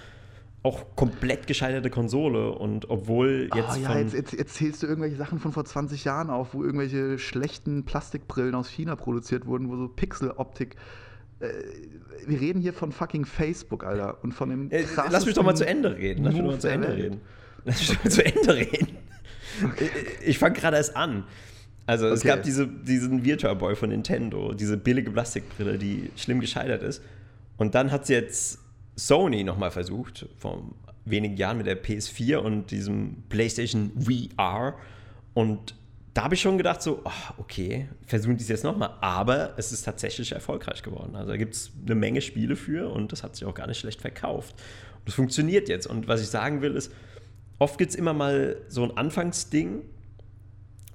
[0.63, 2.51] Auch komplett gescheiterte Konsole.
[2.53, 3.69] Und obwohl jetzt.
[3.71, 6.65] Ah, ja, von, jetzt, jetzt erzählst du irgendwelche Sachen von vor 20 Jahren auf, wo
[6.65, 10.77] irgendwelche schlechten Plastikbrillen aus China produziert wurden, wo so Pixeloptik.
[11.41, 11.49] Äh,
[12.27, 14.19] wir reden hier von fucking Facebook, Alter.
[14.25, 14.71] Und von dem.
[14.71, 16.25] Äh, lass mich doch mal zu Ende reden.
[16.25, 16.99] Lass mich doch mal zu Ende Welt.
[16.99, 17.21] reden.
[17.65, 18.89] Lass mich doch mal zu Ende reden.
[20.21, 21.25] Ich, ich fange gerade erst an.
[21.87, 22.29] Also es Okay.
[22.29, 27.03] gab diese, diesen Virtua Boy von Nintendo, diese billige Plastikbrille, die schlimm gescheitert ist.
[27.57, 28.59] Und dann hat es jetzt
[28.99, 30.63] Sony nochmal versucht, vor
[31.05, 34.75] wenigen Jahren mit der PS4 und diesem PlayStation VR.
[35.35, 35.75] Und
[36.15, 38.91] da habe ich schon gedacht, so, ach, okay, versuchen die es jetzt nochmal.
[39.01, 41.15] Aber es ist tatsächlich erfolgreich geworden.
[41.15, 43.79] Also da gibt es eine Menge Spiele für und das hat sich auch gar nicht
[43.79, 44.55] schlecht verkauft.
[44.99, 45.87] Und das funktioniert jetzt.
[45.87, 46.93] Und was ich sagen will, ist,
[47.59, 49.83] oft gibt es immer mal so ein Anfangsding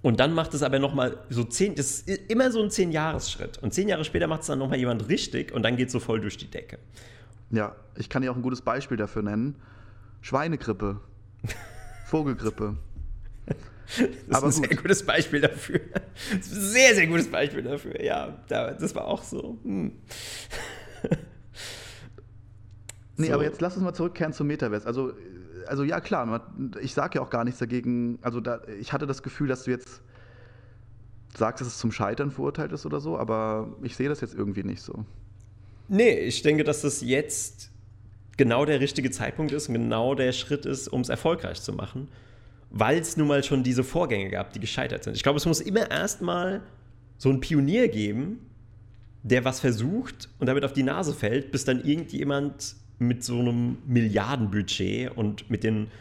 [0.02, 3.60] und dann macht es aber nochmal so zehn, das ist immer so ein Zehn-Jahres-Schritt.
[3.64, 6.02] Und zehn Jahre später macht es dann nochmal jemand richtig und dann geht es so
[6.02, 6.78] voll durch die Decke.
[7.54, 9.56] Ja, ich kann dir auch ein gutes Beispiel dafür nennen.
[10.22, 11.00] Schweinegrippe.
[12.08, 12.78] Vogelgrippe.
[14.28, 14.82] Das Aber ist ein sehr gut.
[14.84, 15.80] gutes Beispiel dafür.
[16.42, 18.02] Sehr, sehr gutes Beispiel dafür.
[18.04, 19.60] Ja, da, das war auch so.
[19.64, 19.92] Hm.
[23.16, 23.34] Nee, So.
[23.34, 24.88] aber jetzt lass uns mal zurückkehren zum Metaverse.
[24.88, 25.14] Also, äh,
[25.68, 26.42] also ja, klar,
[26.82, 28.18] ich sage ja auch gar nichts dagegen.
[28.24, 30.02] Also, da, ich hatte das Gefühl, dass du jetzt
[31.38, 34.64] sagst, dass es zum Scheitern verurteilt ist oder so, aber ich sehe das jetzt irgendwie
[34.64, 35.06] nicht so.
[35.94, 37.70] Nee, ich denke, dass das jetzt
[38.36, 42.08] genau der richtige Zeitpunkt ist und genau der Schritt ist, um es erfolgreich zu machen,
[42.72, 45.16] weil es nun mal schon diese Vorgänge gab, die gescheitert sind.
[45.16, 46.64] Ich glaube, es muss immer erstmal
[47.20, 48.40] so einen Pionier geben,
[49.22, 53.78] der was versucht und damit auf die Nase fällt, bis dann irgendjemand mit so einem
[53.86, 55.92] Milliardenbudget und mit, den,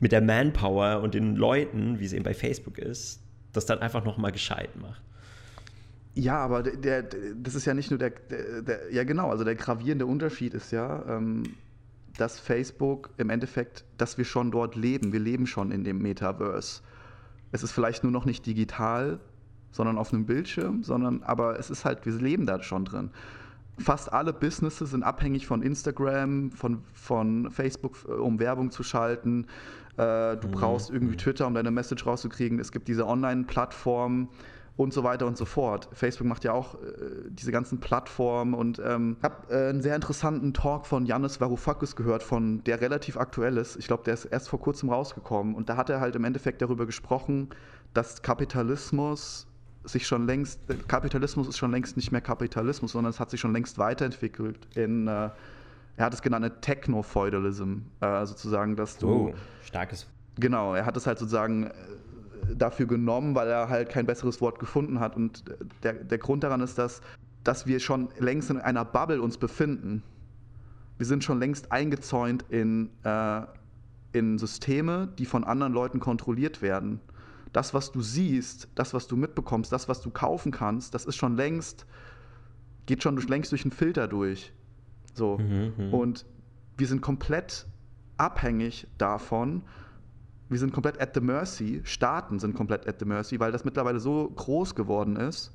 [0.00, 3.20] mit der Manpower und den Leuten, wie es eben bei Facebook ist,
[3.52, 5.02] das dann einfach nochmal gescheit macht.
[6.14, 9.56] Ja, aber der, der, das ist ja nicht nur der, der, ja genau, also der
[9.56, 11.42] gravierende Unterschied ist ja, ähm,
[12.16, 16.82] dass Facebook im Endeffekt, dass wir schon dort leben, wir leben schon in dem Metaverse.
[17.50, 19.18] Es ist vielleicht nur noch nicht digital,
[19.72, 23.10] sondern auf einem Bildschirm, sondern aber es ist halt, wir leben da schon drin.
[23.78, 29.46] Fast alle Businesses sind abhängig von Instagram, von, von Facebook, äh, um Werbung zu schalten.
[29.96, 30.52] Äh, du mhm.
[30.52, 32.60] brauchst irgendwie Twitter, um deine Message rauszukriegen.
[32.60, 34.28] Es gibt diese Online-Plattformen
[34.76, 35.88] und so weiter und so fort.
[35.92, 36.78] Facebook macht ja auch äh,
[37.28, 41.94] diese ganzen Plattformen und ähm, ich habe äh, einen sehr interessanten Talk von Yannis Varoufakis
[41.94, 43.76] gehört, von der relativ aktuell ist.
[43.76, 46.60] Ich glaube, der ist erst vor kurzem rausgekommen und da hat er halt im Endeffekt
[46.60, 47.50] darüber gesprochen,
[47.92, 49.46] dass Kapitalismus
[49.84, 53.52] sich schon längst, Kapitalismus ist schon längst nicht mehr Kapitalismus, sondern es hat sich schon
[53.52, 55.30] längst weiterentwickelt in, äh,
[55.96, 59.08] er hat es genannt, Techno-Feudalism, äh, sozusagen, dass du...
[59.08, 60.06] Oh, starkes.
[60.36, 61.72] Genau, er hat es halt sozusagen äh,
[62.56, 65.16] dafür genommen, weil er halt kein besseres Wort gefunden hat.
[65.16, 65.44] Und
[65.82, 67.00] der, der Grund daran ist, dass,
[67.42, 70.02] dass wir schon längst in einer Bubble uns befinden.
[70.98, 73.42] Wir sind schon längst eingezäunt in, äh,
[74.12, 77.00] in Systeme, die von anderen Leuten kontrolliert werden.
[77.52, 81.16] Das, was du siehst, das, was du mitbekommst, das, was du kaufen kannst, das ist
[81.16, 81.86] schon längst,
[82.86, 84.52] geht schon durch, längst durch einen Filter durch.
[85.14, 85.38] So.
[85.38, 85.94] Mhm, mhm.
[85.94, 86.26] Und
[86.76, 87.66] wir sind komplett
[88.16, 89.62] abhängig davon,
[90.54, 93.98] wir sind komplett at the mercy, Staaten sind komplett at the mercy, weil das mittlerweile
[93.98, 95.50] so groß geworden ist,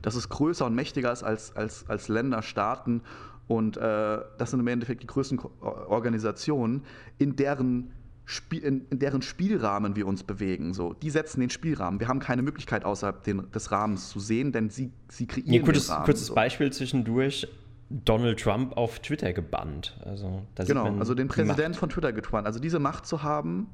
[0.00, 3.02] dass es größer und mächtiger ist als, als, als Länder, Staaten.
[3.48, 6.84] Und äh, das sind im Endeffekt die größten Organisationen,
[7.18, 7.92] in deren,
[8.24, 10.72] Spiel, in, in, deren Spielrahmen wir uns bewegen.
[10.72, 10.94] So.
[10.94, 12.00] Die setzen den Spielrahmen.
[12.00, 15.60] Wir haben keine Möglichkeit, außerhalb den, des Rahmens zu sehen, denn sie, sie kreieren nee,
[15.60, 16.04] kurzes, den Rahmen.
[16.06, 16.34] Kurzes so.
[16.34, 17.46] Beispiel zwischendurch.
[17.90, 19.98] Donald Trump auf Twitter gebannt.
[20.06, 22.46] Also, genau, also den Präsident von Twitter gebannt.
[22.46, 23.66] Also diese Macht zu haben,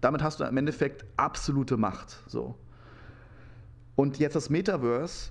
[0.00, 2.22] damit hast du im Endeffekt absolute Macht.
[2.26, 2.56] So.
[3.94, 5.30] Und jetzt das Metaverse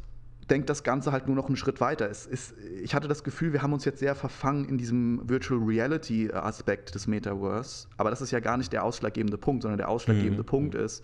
[0.49, 2.09] denkt das Ganze halt nur noch einen Schritt weiter.
[2.09, 5.59] Es ist, ich hatte das Gefühl, wir haben uns jetzt sehr verfangen in diesem Virtual
[5.63, 7.87] Reality Aspekt des Metaverse.
[7.97, 10.47] Aber das ist ja gar nicht der ausschlaggebende Punkt, sondern der ausschlaggebende mhm.
[10.47, 11.03] Punkt ist,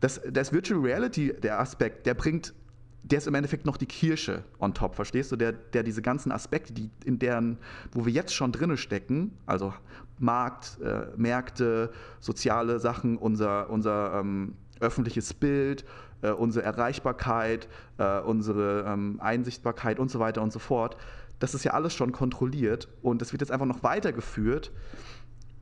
[0.00, 2.54] dass das Virtual Reality, der Aspekt, der bringt
[3.02, 5.36] der ist im Endeffekt noch die Kirsche on top, verstehst du?
[5.36, 7.58] Der, der diese ganzen Aspekte, die in deren,
[7.92, 9.72] wo wir jetzt schon drinne stecken, also
[10.18, 15.84] Markt, äh, Märkte, soziale Sachen, unser, unser ähm, öffentliches Bild,
[16.22, 20.96] äh, unsere Erreichbarkeit, äh, unsere ähm, Einsichtbarkeit und so weiter und so fort,
[21.38, 24.72] das ist ja alles schon kontrolliert und das wird jetzt einfach noch weitergeführt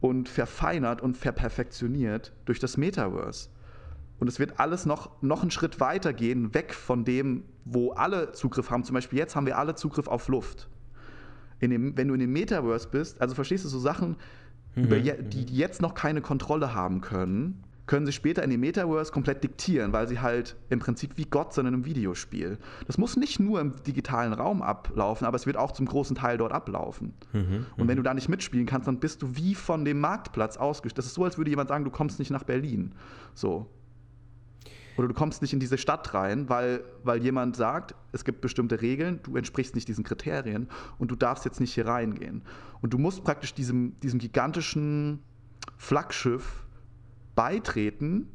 [0.01, 3.49] und verfeinert und verperfektioniert durch das Metaverse.
[4.21, 8.33] Und es wird alles noch, noch einen Schritt weiter gehen, weg von dem, wo alle
[8.33, 8.85] Zugriff haben.
[8.85, 10.69] Zum Beispiel jetzt haben wir alle Zugriff auf Luft.
[11.61, 14.17] Dem, wenn du in dem Metaverse bist, also verstehst du so Sachen,
[14.75, 14.85] mhm.
[14.85, 19.11] über, die, die jetzt noch keine Kontrolle haben können, können sie später in dem Metaverse
[19.11, 22.59] komplett diktieren, weil sie halt im Prinzip wie Gott sind in einem Videospiel.
[22.87, 26.39] Das muss nicht nur im digitalen Raum ablaufen, aber es wird auch zum großen Teil
[26.39, 27.15] dort ablaufen.
[27.33, 30.59] Mhm, und wenn du da nicht mitspielen kannst, dann bist du wie von dem Marktplatz
[30.59, 30.99] ausgestellt.
[30.99, 32.93] Das ist so, als würde jemand sagen, du kommst nicht nach Berlin.
[33.35, 33.67] So.
[34.99, 38.83] Oder du kommst nicht in diese Stadt rein, weil, weil jemand sagt, es gibt bestimmte
[38.83, 42.43] Regeln, du entsprichst nicht diesen Kriterien und du darfst jetzt nicht hier reingehen.
[42.81, 45.21] Und du musst praktisch diesem, diesem gigantischen
[45.77, 46.65] Flaggschiff
[47.37, 48.29] beitreten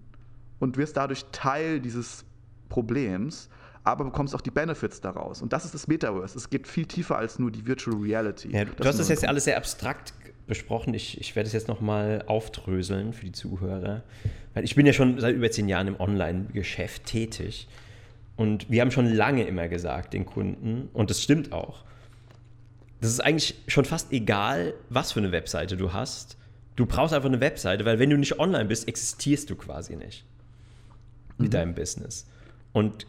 [0.59, 2.23] und wirst dadurch Teil dieses
[2.69, 3.49] Problems,
[3.83, 5.41] aber bekommst auch die Benefits daraus.
[5.41, 6.37] Und das ist das Metaverse.
[6.37, 8.53] Es geht viel tiefer als nur die Virtual Reality.
[8.53, 10.13] Ja, du, du hast das jetzt alles sehr abstrakt
[10.47, 10.93] besprochen.
[10.93, 14.03] Ich, ich werde es jetzt nochmal aufdröseln für die Zuhörer.
[14.53, 17.67] Weil ich bin ja schon seit über zehn Jahren im Online-Geschäft tätig.
[18.35, 21.83] Und wir haben schon lange immer gesagt den Kunden, und das stimmt auch,
[23.01, 26.37] das ist eigentlich schon fast egal, was für eine Webseite du hast.
[26.75, 30.25] Du brauchst einfach eine Webseite, weil wenn du nicht online bist, existierst du quasi nicht
[31.37, 31.51] mit mhm.
[31.51, 32.25] deinem Business.
[32.71, 33.05] Und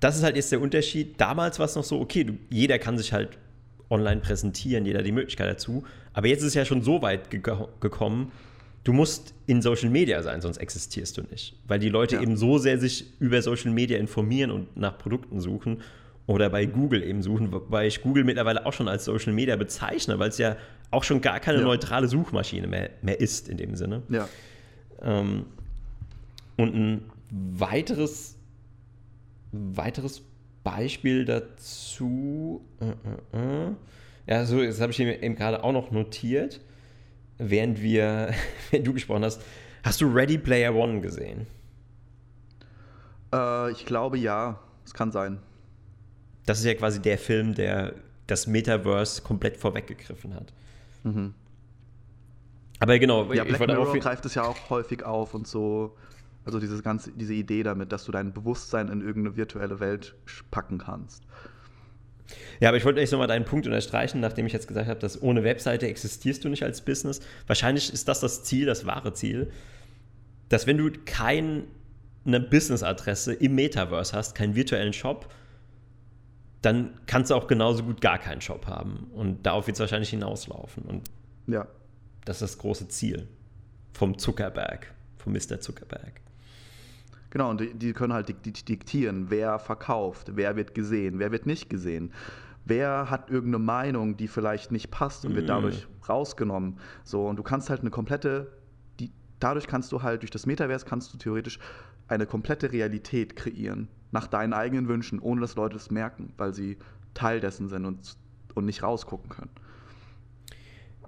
[0.00, 1.20] das ist halt jetzt der Unterschied.
[1.20, 3.38] Damals war es noch so, okay, du, jeder kann sich halt
[3.88, 5.84] online präsentieren, jeder hat die Möglichkeit dazu.
[6.12, 7.40] Aber jetzt ist es ja schon so weit ge
[7.80, 8.32] gekommen,
[8.84, 11.56] du musst in Social Media sein, sonst existierst du nicht.
[11.66, 12.22] Weil die Leute ja.
[12.22, 15.80] eben so sehr sich über Social Media informieren und nach Produkten suchen
[16.26, 20.18] oder bei Google eben suchen, wobei ich Google mittlerweile auch schon als Social Media bezeichne,
[20.18, 20.56] weil es ja
[20.90, 21.64] auch schon gar keine ja.
[21.64, 24.02] neutrale Suchmaschine mehr, mehr ist in dem Sinne.
[24.08, 24.28] Ja.
[25.00, 25.46] Ähm,
[26.56, 28.36] und ein weiteres,
[29.52, 30.22] weiteres
[30.62, 32.62] Beispiel dazu.
[32.80, 33.74] Äh, äh, äh.
[34.26, 36.60] Ja, so, das habe ich eben gerade auch noch notiert,
[37.38, 38.32] während wir,
[38.70, 39.42] wenn du gesprochen hast.
[39.82, 41.46] Hast du Ready Player One gesehen?
[43.32, 45.38] Äh, ich glaube ja, es kann sein.
[46.46, 47.94] Das ist ja quasi der Film, der
[48.26, 50.52] das Metaverse komplett vorweggegriffen hat.
[51.02, 51.34] Mhm.
[52.78, 55.96] Aber genau, ja, Black ich Mirror greift es ja auch häufig auf und so.
[56.44, 60.16] Also dieses ganze, diese Idee damit, dass du dein Bewusstsein in irgendeine virtuelle Welt
[60.50, 61.22] packen kannst.
[62.60, 65.20] Ja, aber ich wollte echt nochmal deinen Punkt unterstreichen, nachdem ich jetzt gesagt habe, dass
[65.20, 67.20] ohne Webseite existierst du nicht als Business.
[67.46, 69.50] Wahrscheinlich ist das das Ziel, das wahre Ziel,
[70.48, 71.64] dass wenn du keine
[72.24, 75.32] Business-Adresse im Metaverse hast, keinen virtuellen Shop,
[76.62, 79.10] dann kannst du auch genauso gut gar keinen Shop haben.
[79.14, 80.84] Und darauf wird es wahrscheinlich hinauslaufen.
[80.84, 81.02] Und
[81.48, 81.66] ja.
[82.24, 83.28] das ist das große Ziel
[83.92, 85.60] vom Zuckerberg, vom Mr.
[85.60, 86.21] Zuckerberg.
[87.32, 91.70] Genau, und die, die können halt diktieren, wer verkauft, wer wird gesehen, wer wird nicht
[91.70, 92.12] gesehen.
[92.66, 95.48] Wer hat irgendeine Meinung, die vielleicht nicht passt und wird mhm.
[95.48, 96.78] dadurch rausgenommen.
[97.04, 98.52] So, und du kannst halt eine komplette,
[99.00, 101.58] die, dadurch kannst du halt, durch das Metaverse kannst du theoretisch
[102.06, 106.76] eine komplette Realität kreieren, nach deinen eigenen Wünschen, ohne dass Leute es merken, weil sie
[107.14, 108.18] Teil dessen sind und,
[108.54, 109.50] und nicht rausgucken können.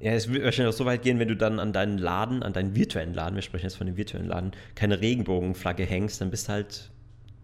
[0.01, 2.53] Ja, es wird wahrscheinlich auch so weit gehen, wenn du dann an deinen Laden, an
[2.53, 6.49] deinen virtuellen Laden, wir sprechen jetzt von dem virtuellen Laden, keine Regenbogenflagge hängst, dann bist
[6.49, 6.91] du halt,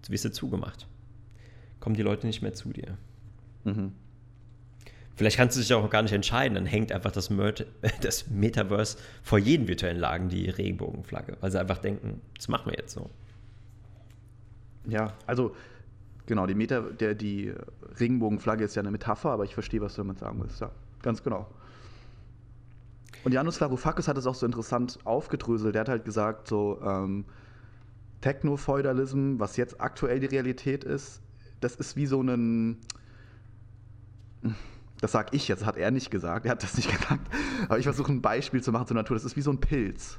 [0.09, 0.87] wirst du zugemacht.
[1.79, 2.99] Kommen die Leute nicht mehr zu dir.
[3.65, 3.93] Mhm.
[5.15, 7.67] Vielleicht kannst du dich auch gar nicht entscheiden, dann hängt einfach das, Mert
[8.01, 12.79] das Metaverse vor jedem virtuellen Laden die Regenbogenflagge, weil sie einfach denken, das machen wir
[12.79, 13.11] jetzt so.
[14.87, 15.55] Ja, also
[16.27, 17.53] genau, die, Meta, der, die
[17.99, 20.61] Regenbogenflagge ist ja eine Metapher, aber ich verstehe, was du damit sagen willst.
[20.61, 20.71] Ja,
[21.03, 21.47] ganz genau.
[23.25, 25.75] Und Janusz Varoufakis hat es auch so interessant aufgedröselt.
[25.75, 27.25] Der hat halt gesagt, so ähm,
[28.21, 31.21] Techno-Feudalism, was jetzt aktuell die Realität ist,
[31.61, 32.79] das ist wie so ein.
[35.01, 37.21] Das sag ich jetzt, hat er nicht gesagt, er hat das nicht gesagt.
[37.69, 39.17] Aber ich versuche ein Beispiel zu machen zur Natur.
[39.17, 40.19] Das ist wie so ein Pilz.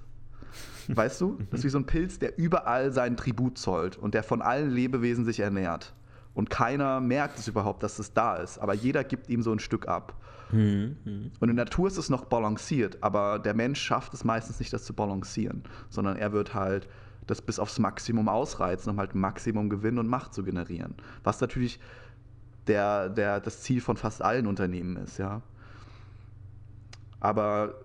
[0.87, 1.37] Weißt du?
[1.49, 4.71] Das ist wie so ein Pilz, der überall seinen Tribut zollt und der von allen
[4.71, 5.93] Lebewesen sich ernährt.
[6.33, 8.57] Und keiner merkt es überhaupt, dass es da ist.
[8.57, 10.15] Aber jeder gibt ihm so ein Stück ab.
[10.51, 11.31] Mhm.
[11.39, 14.73] Und in der Natur ist es noch balanciert, aber der Mensch schafft es meistens nicht,
[14.73, 16.87] das zu balancieren, sondern er wird halt
[17.27, 20.95] das bis aufs Maximum ausreizen, um halt Maximum Gewinn und Macht zu generieren.
[21.23, 21.79] Was natürlich
[22.67, 25.41] der, der, das Ziel von fast allen Unternehmen ist, ja.
[27.19, 27.75] Aber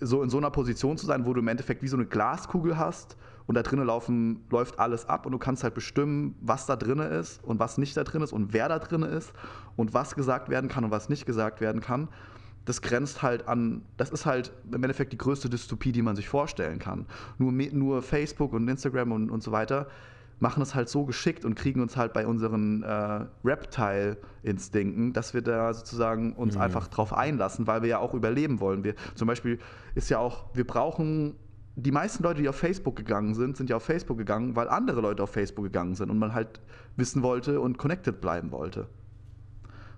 [0.00, 2.76] so in so einer Position zu sein, wo du im Endeffekt wie so eine Glaskugel
[2.76, 6.76] hast und da drinnen laufen, läuft alles ab und du kannst halt bestimmen, was da
[6.76, 9.32] drin ist und was nicht da drin ist und wer da drin ist
[9.76, 12.08] und was gesagt werden kann und was nicht gesagt werden kann.
[12.64, 16.28] Das grenzt halt an, das ist halt im Endeffekt die größte Dystopie, die man sich
[16.28, 17.06] vorstellen kann.
[17.38, 19.86] Nur, nur Facebook und Instagram und, und so weiter
[20.38, 25.42] machen es halt so geschickt und kriegen uns halt bei unseren äh, Reptile-Instinkten, dass wir
[25.42, 26.60] da sozusagen uns mhm.
[26.60, 28.84] einfach drauf einlassen, weil wir ja auch überleben wollen.
[28.84, 29.58] Wir, zum Beispiel
[29.94, 31.36] ist ja auch, wir brauchen
[31.78, 35.02] die meisten Leute, die auf Facebook gegangen sind, sind ja auf Facebook gegangen, weil andere
[35.02, 36.60] Leute auf Facebook gegangen sind und man halt
[36.96, 38.88] wissen wollte und connected bleiben wollte.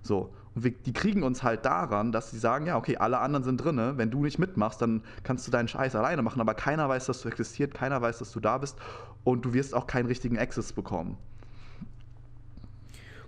[0.03, 0.33] So.
[0.55, 3.63] Und wir, die kriegen uns halt daran, dass sie sagen, ja, okay, alle anderen sind
[3.63, 7.05] drinne, wenn du nicht mitmachst, dann kannst du deinen Scheiß alleine machen, aber keiner weiß,
[7.05, 8.77] dass du existierst, keiner weiß, dass du da bist
[9.23, 11.17] und du wirst auch keinen richtigen Access bekommen.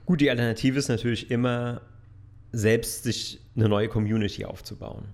[0.05, 1.81] Gut, die Alternative ist natürlich immer,
[2.51, 5.05] selbst sich eine neue Community aufzubauen.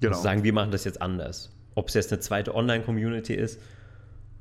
[0.00, 0.12] Genau.
[0.12, 3.60] Und zu sagen, wir machen das jetzt anders ob es jetzt eine zweite Online-Community ist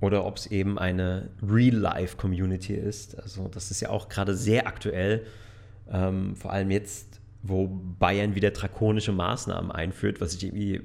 [0.01, 3.19] oder ob es eben eine Real-Life-Community ist.
[3.21, 5.27] Also das ist ja auch gerade sehr aktuell,
[5.91, 10.81] ähm, vor allem jetzt, wo Bayern wieder drakonische Maßnahmen einführt, was ich irgendwie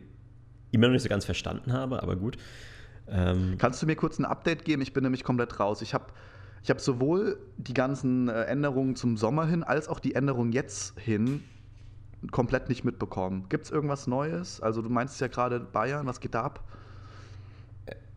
[0.72, 2.36] immer noch nicht so ganz verstanden habe, aber gut.
[3.08, 4.82] Ähm Kannst du mir kurz ein Update geben?
[4.82, 5.82] Ich bin nämlich komplett raus.
[5.82, 6.06] Ich habe
[6.62, 10.98] ich hab sowohl die ganzen äh, Änderungen zum Sommer hin, als auch die Änderungen jetzt
[10.98, 11.42] hin
[12.30, 13.46] komplett nicht mitbekommen.
[13.48, 14.60] Gibt es irgendwas Neues?
[14.60, 16.64] Also du meinst ja gerade Bayern, was geht da ab?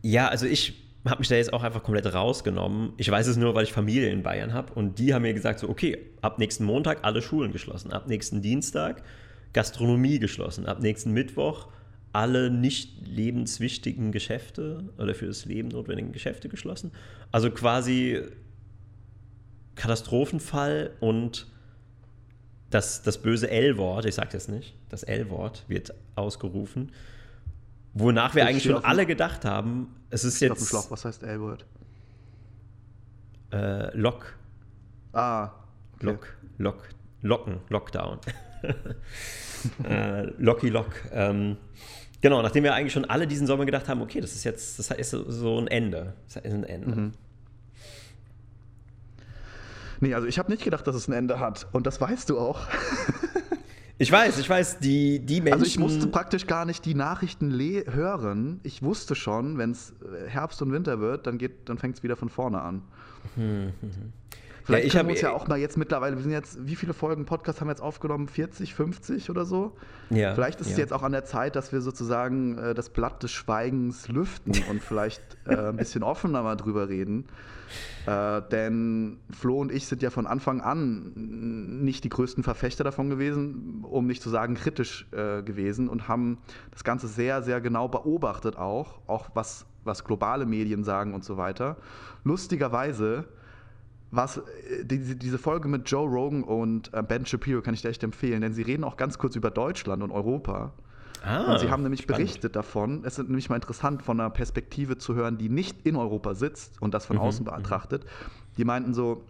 [0.02, 2.94] Ja, also ich habe mich da jetzt auch einfach komplett rausgenommen.
[2.98, 5.60] Ich weiß es nur, weil ich Familie in Bayern habe und die haben mir gesagt
[5.60, 9.04] so, okay, ab nächsten Montag alle Schulen geschlossen, ab nächsten Dienstag
[9.54, 11.68] Gastronomie geschlossen, ab nächsten Mittwoch
[12.14, 16.92] alle nicht lebenswichtigen Geschäfte oder für das Leben notwendigen Geschäfte geschlossen.
[17.32, 18.22] Also quasi
[19.76, 21.48] Katastrophenfall und
[22.74, 26.92] das, das böse L-Wort, ich sage das nicht, das L-Wort wird ausgerufen,
[27.94, 30.70] wonach wir ich eigentlich schon alle gedacht haben, es ist jetzt.
[30.70, 30.90] Schlauch.
[30.90, 31.66] Was heißt L-Wort?
[33.52, 34.36] Äh, Lock.
[35.12, 35.52] Ah.
[35.96, 36.06] Okay.
[36.06, 36.90] Lock, Lock,
[37.22, 38.20] Locken, Lockdown.
[39.84, 40.92] äh, Locky Lock.
[41.12, 41.58] Ähm,
[42.22, 44.90] genau, nachdem wir eigentlich schon alle diesen Sommer gedacht haben, okay, das ist jetzt, das
[44.90, 46.14] ist so ein Ende.
[46.26, 46.96] Das ist ein Ende.
[46.96, 47.14] Mhm.
[50.04, 51.68] Nee, also ich habe nicht gedacht, dass es ein Ende hat.
[51.72, 52.68] Und das weißt du auch.
[54.00, 55.54] Ich weiß, ich weiß, die, die Menschen.
[55.54, 57.52] Also ich musste praktisch gar nicht die Nachrichten
[57.86, 58.60] hören.
[58.64, 62.18] Ich wusste schon, wenn es äh, Herbst und Winter wird, dann, dann fängt es wieder
[62.18, 62.82] von vorne an.
[63.36, 64.14] Hm, hm, hm.
[64.64, 66.76] Vielleicht ja, ich können wir uns ja auch mal jetzt mittlerweile, wir sind jetzt, wie
[66.76, 68.28] viele Folgen Podcast haben wir jetzt aufgenommen?
[68.30, 69.76] 40, 50 oder so?
[70.10, 70.34] Ja.
[70.34, 70.74] Vielleicht ist ja.
[70.74, 74.54] es jetzt auch an der Zeit, dass wir sozusagen äh, das Blatt des Schweigens lüften
[74.70, 77.26] und vielleicht äh, ein bisschen offener mal drüber reden.
[78.06, 81.12] Äh, denn Flo und ich sind ja von Anfang an
[81.84, 86.38] nicht die größten Verfechter davon gewesen, um nicht zu sagen kritisch äh, gewesen und haben
[86.72, 91.36] das Ganze sehr, sehr genau beobachtet auch, auch was, was globale Medien sagen und so
[91.38, 91.78] weiter.
[92.24, 93.26] Lustigerweise
[94.16, 97.90] was äh, die, diese Folge mit Joe Rogan und äh, Ben Shapiro kann ich dir
[97.90, 100.74] echt empfehlen, denn sie reden auch ganz kurz über Deutschland und Europa.
[101.26, 102.26] Ah, und sie haben nämlich spannend.
[102.26, 105.96] berichtet davon, es ist nämlich mal interessant, von einer Perspektive zu hören, die nicht in
[105.96, 108.06] Europa sitzt und das von mhm, außen betrachtet.
[108.58, 109.24] Die meinten so,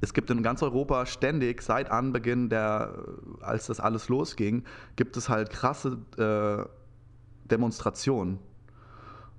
[0.00, 2.94] es gibt in ganz Europa ständig, seit Anbeginn der,
[3.40, 6.68] als das alles losging, gibt es halt krasse äh,
[7.48, 8.38] Demonstrationen.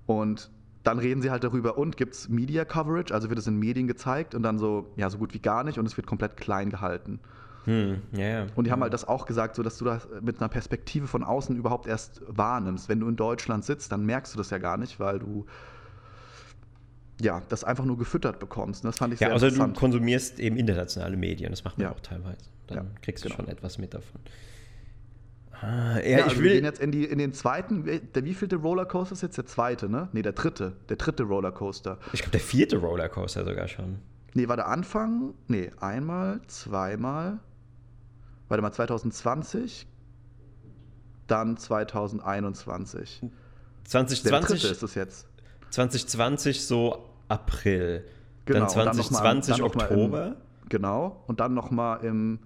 [0.05, 0.51] Und
[0.87, 3.87] dann reden sie halt darüber, und gibt es Media Coverage, also wird es in Medien
[3.87, 6.69] gezeigt und dann so, ja, so gut wie gar nicht und es wird komplett klein
[6.69, 7.19] gehalten.
[7.65, 10.47] Hm, yeah, und die haben halt das auch gesagt, so dass du das mit einer
[10.47, 12.87] Perspektive von außen überhaupt erst wahrnimmst.
[12.87, 15.45] Wenn du in Deutschland sitzt, dann merkst du das ja gar nicht, weil du
[17.19, 18.85] ja, das einfach nur gefüttert bekommst.
[18.85, 21.87] Und das fand ich ja, sehr also du konsumierst eben internationale Medien, das macht man
[21.87, 21.91] ja.
[21.91, 22.45] auch teilweise.
[22.67, 23.41] Dann ja, kriegst du genau.
[23.41, 24.21] schon etwas mit davon.
[25.61, 26.45] Ah, ja, ja, also ich will.
[26.45, 27.85] Wir gehen jetzt in, die, in den zweiten.
[27.85, 30.09] Der wievielte Rollercoaster ist jetzt der zweite, ne?
[30.13, 30.73] Ne, der dritte.
[30.89, 31.97] Der dritte Rollercoaster.
[32.13, 33.99] Ich glaube, der vierte Rollercoaster sogar schon.
[34.33, 35.33] Nee, war der Anfang?
[35.47, 37.39] Nee, einmal, zweimal.
[38.49, 39.87] Warte mal, 2020.
[41.25, 43.21] Dann 2021.
[43.85, 44.23] 2020.
[44.23, 45.27] Der dritte ist es jetzt.
[45.71, 48.05] 2020 so April.
[48.45, 50.27] Genau, dann 2020 dann Oktober.
[50.27, 50.35] Im,
[50.69, 51.23] genau.
[51.27, 52.39] Und dann nochmal im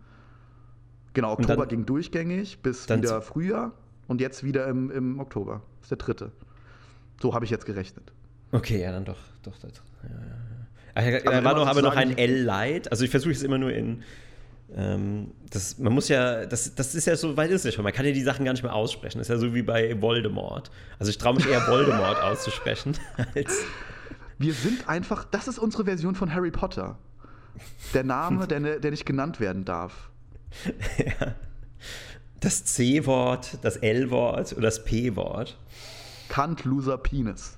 [1.13, 3.73] Genau, Oktober dann, ging durchgängig bis wieder Frühjahr
[4.07, 5.61] und jetzt wieder im, im Oktober.
[5.79, 6.31] Das ist der dritte.
[7.21, 8.11] So habe ich jetzt gerechnet.
[8.51, 9.19] Okay, ja, dann doch.
[9.43, 9.71] doch das,
[10.03, 10.51] ja, ja.
[10.93, 12.91] Also, da war noch, aber noch ein L-Light.
[12.91, 14.03] Also ich versuche es immer nur in.
[14.73, 17.83] Ähm, das, man muss ja, das, das ist ja so weit ist es ja schon.
[17.83, 19.17] Man kann ja die Sachen gar nicht mehr aussprechen.
[19.17, 20.71] Das ist ja so wie bei Voldemort.
[20.99, 22.97] Also ich traue mich eher Voldemort auszusprechen
[23.35, 23.63] als.
[24.37, 26.97] Wir sind einfach, das ist unsere Version von Harry Potter.
[27.93, 30.10] Der Name, der, der nicht genannt werden darf.
[30.97, 31.35] ja.
[32.39, 35.57] Das C-Wort, das L-Wort oder das P-Wort.
[36.27, 37.57] Kant Loser Penis.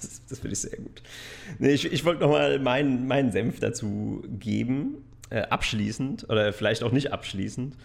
[0.00, 1.02] das, das finde ich sehr gut.
[1.58, 6.92] Nee, ich, ich wollte nochmal meinen, meinen Senf dazu geben, äh, abschließend oder vielleicht auch
[6.92, 7.76] nicht abschließend.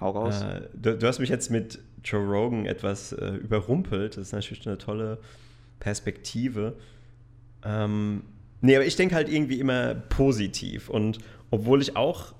[0.00, 0.42] Hau raus.
[0.42, 4.16] Äh, du, du, hast mich jetzt mit Joe Rogan etwas äh, überrumpelt.
[4.16, 5.18] Das ist natürlich eine tolle
[5.78, 6.74] Perspektive.
[7.64, 8.22] Ähm,
[8.60, 10.88] Nee, aber ich denke halt irgendwie immer positiv.
[10.88, 11.18] Und
[11.50, 12.34] obwohl ich auch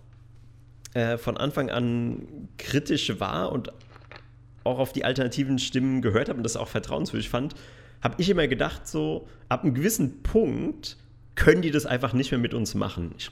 [0.94, 3.72] äh, von Anfang an kritisch war und
[4.64, 7.54] auch auf die alternativen Stimmen gehört habe und das auch vertrauenswürdig fand,
[8.02, 10.96] habe ich immer gedacht, so ab einem gewissen Punkt
[11.34, 13.14] können die das einfach nicht mehr mit uns machen.
[13.16, 13.30] Ich,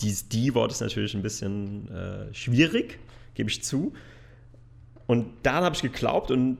[0.00, 2.98] dieses Die-Wort ist natürlich ein bisschen äh, schwierig,
[3.34, 3.94] gebe ich zu.
[5.06, 6.58] Und daran habe ich geglaubt und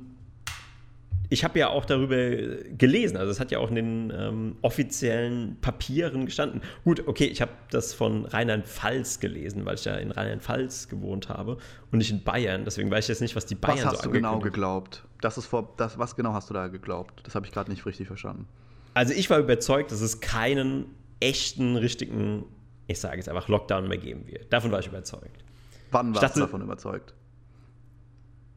[1.29, 2.17] ich habe ja auch darüber
[2.77, 6.63] gelesen, also es hat ja auch in den ähm, offiziellen Papieren gestanden.
[6.85, 11.59] Gut, okay, ich habe das von Rheinland-Pfalz gelesen, weil ich ja in Rheinland-Pfalz gewohnt habe
[11.91, 12.65] und nicht in Bayern.
[12.65, 15.05] Deswegen weiß ich jetzt nicht, was die Bayern so Was hast so du genau geglaubt?
[15.21, 17.21] Das ist vor, das, was genau hast du da geglaubt?
[17.25, 18.47] Das habe ich gerade nicht richtig verstanden.
[18.95, 20.87] Also ich war überzeugt, dass es keinen
[21.21, 22.45] echten, richtigen,
[22.87, 24.53] ich sage jetzt einfach, Lockdown mehr geben wird.
[24.53, 25.45] Davon war ich überzeugt.
[25.91, 27.15] Wann warst du davon überzeugt?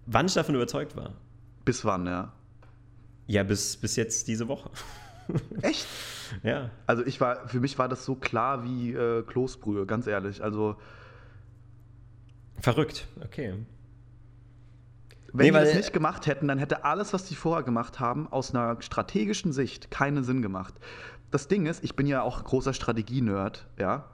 [0.05, 1.13] Wann ich davon überzeugt war?
[1.65, 2.33] Bis wann, ja?
[3.29, 4.71] Ja, bis, bis jetzt diese Woche.
[5.61, 5.85] Echt?
[6.41, 6.71] ja.
[6.87, 10.43] Also ich war, für mich war das so klar wie äh, Kloßbrühe, ganz ehrlich.
[10.43, 10.77] Also.
[12.59, 13.53] Verrückt, okay.
[15.31, 18.27] Wenn nee, die das nicht gemacht hätten, dann hätte alles, was die vorher gemacht haben,
[18.27, 20.73] aus einer strategischen Sicht keinen Sinn gemacht
[21.31, 24.05] das Ding ist, ich bin ja auch großer Strategie-Nerd, ja.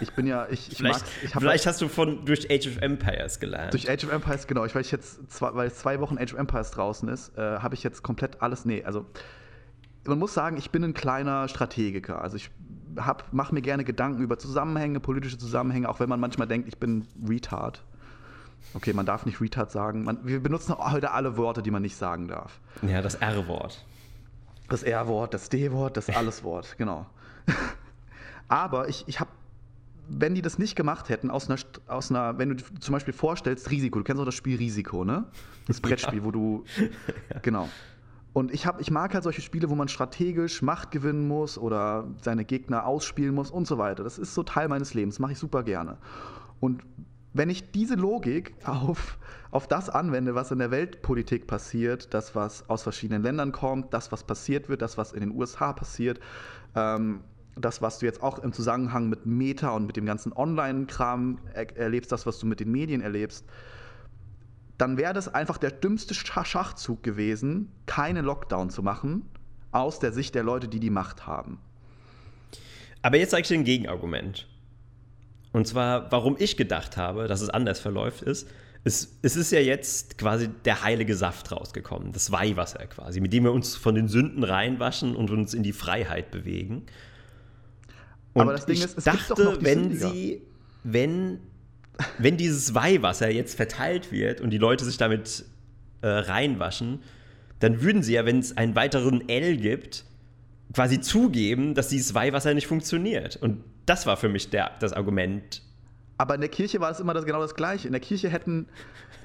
[0.00, 2.78] Ich bin ja, ich, ich vielleicht, ich Vielleicht halt, hast du von durch Age of
[2.78, 3.72] Empires gelernt.
[3.72, 4.64] Durch Age of Empires, genau.
[4.64, 7.74] Ich, weil ich jetzt zwei, weil zwei Wochen Age of Empires draußen ist, äh, habe
[7.74, 8.64] ich jetzt komplett alles.
[8.64, 9.06] Nee, also
[10.04, 12.20] man muss sagen, ich bin ein kleiner Strategiker.
[12.20, 12.50] Also ich
[13.30, 17.06] mache mir gerne Gedanken über Zusammenhänge, politische Zusammenhänge, auch wenn man manchmal denkt, ich bin
[17.28, 17.82] Retard.
[18.74, 20.04] Okay, man darf nicht Retard sagen.
[20.04, 22.60] Man, wir benutzen heute alle Worte, die man nicht sagen darf.
[22.82, 23.84] Ja, das R-Wort.
[24.68, 27.06] Das R-Wort, das D-Wort, das Alles-Wort, genau.
[28.48, 29.30] Aber ich, ich habe,
[30.08, 33.70] wenn die das nicht gemacht hätten, aus einer, aus einer, wenn du zum Beispiel vorstellst,
[33.70, 35.24] Risiko, du kennst auch das Spiel Risiko, ne?
[35.66, 36.24] Das Brettspiel, ja.
[36.24, 36.64] wo du,
[37.42, 37.68] genau.
[38.32, 42.06] Und ich, hab, ich mag halt solche Spiele, wo man strategisch Macht gewinnen muss oder
[42.20, 44.04] seine Gegner ausspielen muss und so weiter.
[44.04, 45.96] Das ist so Teil meines Lebens, mache ich super gerne.
[46.60, 46.82] Und
[47.36, 49.18] wenn ich diese Logik auf,
[49.50, 54.10] auf das anwende, was in der Weltpolitik passiert, das, was aus verschiedenen Ländern kommt, das,
[54.10, 56.18] was passiert wird, das, was in den USA passiert,
[56.74, 57.20] ähm,
[57.54, 61.76] das, was du jetzt auch im Zusammenhang mit Meta und mit dem ganzen Online-Kram er
[61.76, 63.44] erlebst, das, was du mit den Medien erlebst,
[64.78, 69.26] dann wäre das einfach der dümmste Schachzug gewesen, keine Lockdown zu machen,
[69.72, 71.58] aus der Sicht der Leute, die die Macht haben.
[73.02, 74.48] Aber jetzt zeige ich dir ein Gegenargument.
[75.56, 78.46] Und zwar, warum ich gedacht habe, dass es anders verläuft, ist,
[78.84, 83.44] es, es, ist ja jetzt quasi der heilige Saft rausgekommen, das Weihwasser quasi, mit dem
[83.44, 86.82] wir uns von den Sünden reinwaschen und uns in die Freiheit bewegen.
[88.34, 90.10] Und Aber das Ding ich ist, es dachte, wenn Sündiger.
[90.10, 90.42] sie,
[90.84, 91.40] wenn,
[92.18, 95.46] wenn dieses Weihwasser jetzt verteilt wird und die Leute sich damit
[96.02, 96.98] äh, reinwaschen,
[97.60, 100.04] dann würden sie ja, wenn es einen weiteren L gibt,
[100.74, 103.36] quasi zugeben, dass dieses Weihwasser nicht funktioniert.
[103.36, 105.62] Und das war für mich der, das Argument.
[106.18, 107.86] Aber in der Kirche war es immer das, genau das Gleiche.
[107.86, 108.68] In der Kirche hätten,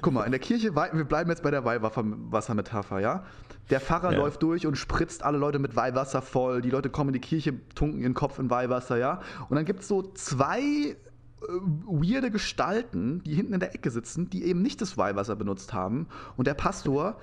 [0.01, 3.23] guck mal, in der Kirche, wir bleiben jetzt bei der Weihwassermetapher, ja?
[3.69, 4.17] Der Pfarrer ja.
[4.17, 6.61] läuft durch und spritzt alle Leute mit Weihwasser voll.
[6.61, 9.21] Die Leute kommen in die Kirche, tunken ihren Kopf in Weihwasser, ja?
[9.47, 10.95] Und dann gibt es so zwei äh,
[11.39, 16.07] weirde Gestalten, die hinten in der Ecke sitzen, die eben nicht das Weihwasser benutzt haben.
[16.35, 17.21] Und der Pastor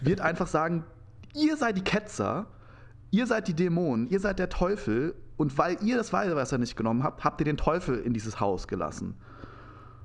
[0.00, 0.84] wird einfach sagen,
[1.34, 2.46] ihr seid die Ketzer,
[3.10, 7.02] ihr seid die Dämonen, ihr seid der Teufel und weil ihr das Weihwasser nicht genommen
[7.02, 9.14] habt, habt ihr den Teufel in dieses Haus gelassen.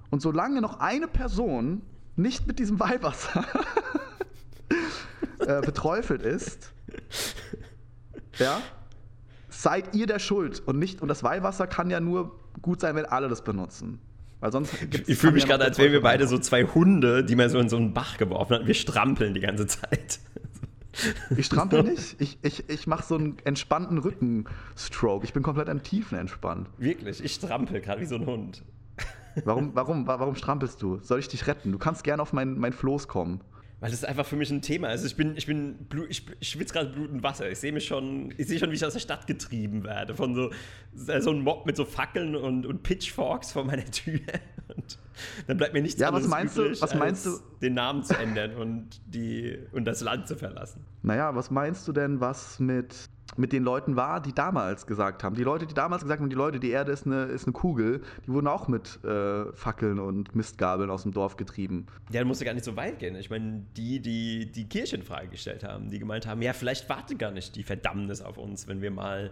[0.10, 1.82] Und solange noch eine Person
[2.16, 3.46] nicht mit diesem Weihwasser
[5.40, 6.74] äh, beträufelt ist,
[8.38, 8.60] ja,
[9.50, 11.02] seid ihr der Schuld und nicht.
[11.02, 14.00] Und das Weihwasser kann ja nur gut sein, wenn alle das benutzen.
[14.40, 14.74] Weil sonst
[15.08, 17.68] ich fühle mich gerade, als wären wir beide so zwei Hunde, die man so in
[17.68, 18.68] so einen Bach geworfen hat.
[18.68, 20.20] Wir strampeln die ganze Zeit.
[21.38, 22.20] Ich strampel nicht.
[22.20, 25.26] Ich, ich, ich mache so einen entspannten Rückenstroke.
[25.26, 26.70] Ich bin komplett am Tiefen entspannt.
[26.78, 28.64] Wirklich, ich strampel gerade wie so ein Hund.
[29.46, 31.00] Warum, warum, warum strampelst du?
[31.02, 31.72] Soll ich dich retten?
[31.72, 33.42] Du kannst gerne auf mein, mein Floß kommen.
[33.80, 35.06] Weil das einfach für mich ein Thema ist.
[35.06, 37.50] Ich bin, ich bin, ich, ich schwitze gerade Blut und Wasser.
[37.50, 40.16] Ich sehe mich schon, ich sehe schon, wie ich aus der Stadt getrieben werde.
[40.16, 40.52] Von so,
[40.94, 44.20] so einem Mob mit so Fackeln und, und Pitchforks vor meiner Tür.
[44.76, 45.00] Und
[45.48, 47.40] dann bleibt mir nichts ja, anderes was meinst übrig, du, was meinst du?
[47.60, 50.86] den Namen zu ändern und, die, und das Land zu verlassen.
[51.02, 55.36] Naja, was meinst du denn, was mit mit den Leuten war, die damals gesagt haben.
[55.36, 58.02] Die Leute, die damals gesagt haben, die Leute, die Erde ist eine, ist eine Kugel,
[58.26, 61.88] die wurden auch mit äh, Fackeln und Mistgabeln aus dem Dorf getrieben.
[62.12, 63.16] Ja, dann musste gar nicht so weit gehen.
[63.16, 66.90] Ich meine, die, die die Kirche in Frage gestellt haben, die gemeint haben, ja, vielleicht
[66.90, 69.32] wartet gar nicht die Verdammnis auf uns, wenn wir mal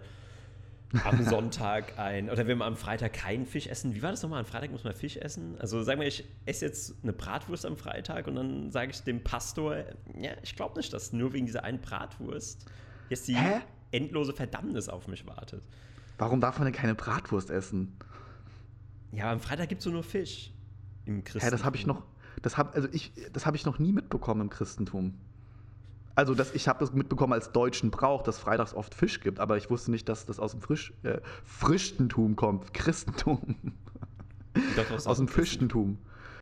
[1.04, 3.94] am Sonntag ein, oder wenn wir am Freitag keinen Fisch essen.
[3.94, 4.40] Wie war das nochmal?
[4.40, 5.56] Am Freitag muss man Fisch essen?
[5.58, 9.22] Also sagen wir, ich esse jetzt eine Bratwurst am Freitag und dann sage ich dem
[9.22, 9.76] Pastor,
[10.18, 12.66] ja, ich glaube nicht, dass nur wegen dieser einen Bratwurst
[13.10, 13.60] jetzt die Hä?
[13.90, 15.62] Endlose Verdammnis auf mich wartet.
[16.18, 17.96] Warum darf man denn keine Bratwurst essen?
[19.12, 20.52] Ja, am Freitag gibt es nur Fisch
[21.06, 21.46] im Christentum.
[21.46, 22.02] Hä, das habe ich noch,
[22.42, 25.18] das hab, also ich, das habe ich noch nie mitbekommen im Christentum.
[26.14, 29.56] Also das, ich habe das mitbekommen als deutschen Brauch, dass freitags oft Fisch gibt, aber
[29.56, 32.74] ich wusste nicht, dass das aus dem Frisch, äh, Frischtentum kommt.
[32.74, 33.56] Christentum.
[34.74, 35.98] Dachte, aus, aus dem Fischtentum.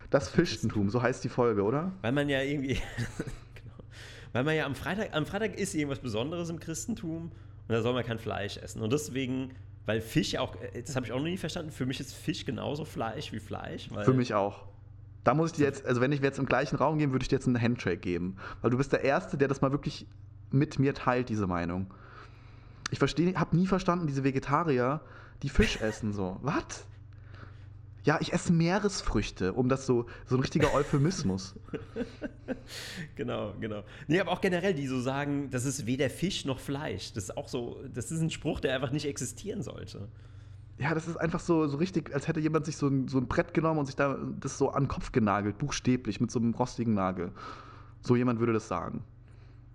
[0.09, 1.93] Das Fischtentum, so heißt die Folge, oder?
[2.01, 2.79] Weil man ja irgendwie
[4.37, 7.95] weil man ja am Freitag, am Freitag ist irgendwas Besonderes im Christentum und da soll
[7.95, 8.83] man kein Fleisch essen.
[8.83, 9.53] Und deswegen,
[9.87, 12.45] weil Fisch auch, äh, das habe ich auch noch nie verstanden, für mich ist Fisch
[12.45, 13.89] genauso Fleisch wie Fleisch.
[14.05, 14.67] für mich auch.
[15.25, 17.29] Da muss ich dir jetzt, also wenn ich jetzt im gleichen Raum gehen, würde ich
[17.29, 18.37] dir jetzt einen Handshake geben.
[18.61, 20.07] Weil du bist der Erste, der das mal wirklich
[20.51, 21.87] mit mir teilt, diese Meinung.
[22.91, 25.01] Ich verstehe, habe nie verstanden, diese Vegetarier,
[25.43, 26.39] die Fisch essen so.
[26.43, 26.87] Was?
[28.07, 31.57] Ja, ich esse Meeresfrüchte, um das so, so ein richtiger Euphemismus.
[33.17, 33.83] genau, genau.
[34.07, 37.13] Nee, aber auch generell, die so sagen, das ist weder Fisch noch Fleisch.
[37.15, 40.07] Das ist auch so, das ist ein Spruch, der einfach nicht existieren sollte.
[40.79, 43.27] Ja, das ist einfach so, so richtig, als hätte jemand sich so ein, so ein
[43.27, 46.55] Brett genommen und sich da das so an den Kopf genagelt, buchstäblich, mit so einem
[46.55, 47.33] rostigen Nagel.
[48.03, 49.03] So jemand würde das sagen.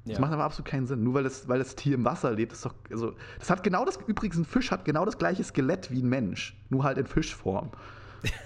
[0.05, 0.21] Das ja.
[0.21, 1.03] macht aber absolut keinen Sinn.
[1.03, 2.75] Nur weil das, weil das Tier im Wasser lebt, ist doch.
[2.89, 3.99] Also, das hat genau das.
[4.07, 6.55] Übrigens, ein Fisch hat genau das gleiche Skelett wie ein Mensch.
[6.69, 7.71] Nur halt in Fischform.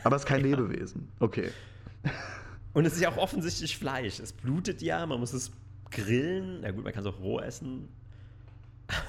[0.04, 0.56] Aber es ist kein ja.
[0.56, 1.10] Lebewesen.
[1.20, 1.52] Okay.
[2.74, 4.20] Und es ist ja auch offensichtlich Fleisch.
[4.20, 5.52] Es blutet ja, man muss es
[5.92, 6.62] grillen.
[6.62, 7.88] Na gut, man kann es auch roh essen.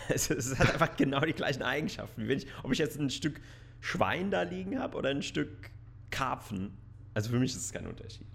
[0.09, 2.23] es, es, hat einfach genau die gleichen Eigenschaften.
[2.23, 3.41] Wie wenn ich, ob ich jetzt ein Stück
[3.81, 5.71] Schwein da liegen habe oder ein Stück
[6.11, 6.77] Karpfen.
[7.15, 8.27] Also für mich ist es kein Unterschied.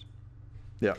[0.79, 0.95] Ja.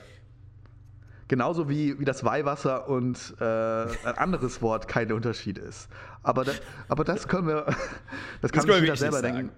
[1.28, 5.88] Genauso wie, wie das Weihwasser und äh, ein anderes Wort kein Unterschied ist.
[6.22, 6.52] Aber, da,
[6.88, 7.66] aber das können wir,
[8.40, 9.50] das kann das ich wieder selber denken.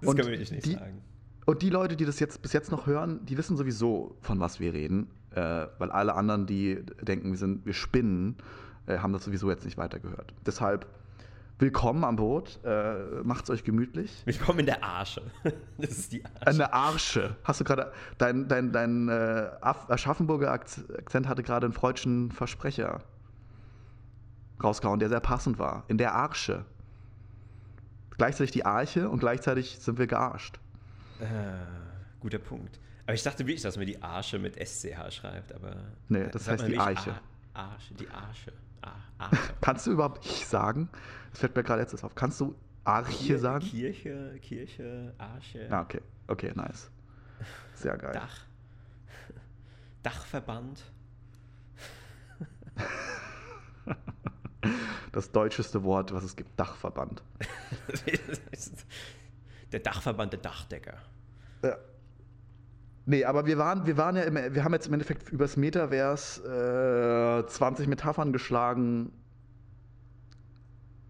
[0.00, 1.02] Das und können wir nicht die, sagen.
[1.48, 4.60] Und die Leute, die das jetzt bis jetzt noch hören, die wissen sowieso, von was
[4.60, 8.36] wir reden, äh, weil alle anderen, die denken, wir sind, wir spinnen,
[8.84, 10.34] äh, haben das sowieso jetzt nicht weitergehört.
[10.44, 10.86] Deshalb
[11.58, 14.24] willkommen am Boot, äh, macht's euch gemütlich.
[14.26, 15.22] Willkommen in der Arsche.
[15.78, 16.46] Das ist die Arsche.
[16.46, 17.36] Eine Arsche.
[17.44, 23.04] Hast du gerade, dein, dein, dein äh, Aschaffenburger Akzent hatte gerade einen freudschen Versprecher
[24.62, 25.84] rausgehauen, der sehr passend war.
[25.88, 26.66] In der Arsche.
[28.18, 30.60] Gleichzeitig die Arche und gleichzeitig sind wir gearscht.
[31.20, 31.24] Äh,
[32.20, 32.78] guter Punkt.
[33.04, 35.76] Aber ich dachte wirklich, dass man die Arsche mit SCH schreibt, aber.
[36.08, 37.14] Nee, das heißt die Arche.
[37.54, 38.52] Arsche, die Arsche.
[38.82, 39.38] Ah, Arsche.
[39.60, 40.88] Kannst du überhaupt ich sagen?
[41.30, 42.14] Das fällt mir gerade letztes auf.
[42.14, 42.54] Kannst du
[42.84, 43.64] Arche Kir sagen?
[43.64, 45.68] Kirche, Kirche, Arsche.
[45.70, 46.00] Ah, okay.
[46.26, 46.90] Okay, nice.
[47.74, 48.12] Sehr geil.
[48.12, 48.44] Dach.
[50.02, 50.82] Dachverband.
[55.12, 57.22] Das deutscheste Wort, was es gibt, Dachverband.
[59.72, 60.98] der Dachverband der Dachdecker.
[61.62, 61.76] Ja.
[63.06, 67.42] Nee, aber wir waren, wir waren ja, im, wir haben jetzt im Endeffekt übers Metaverse
[67.44, 69.12] äh, 20 Metaphern geschlagen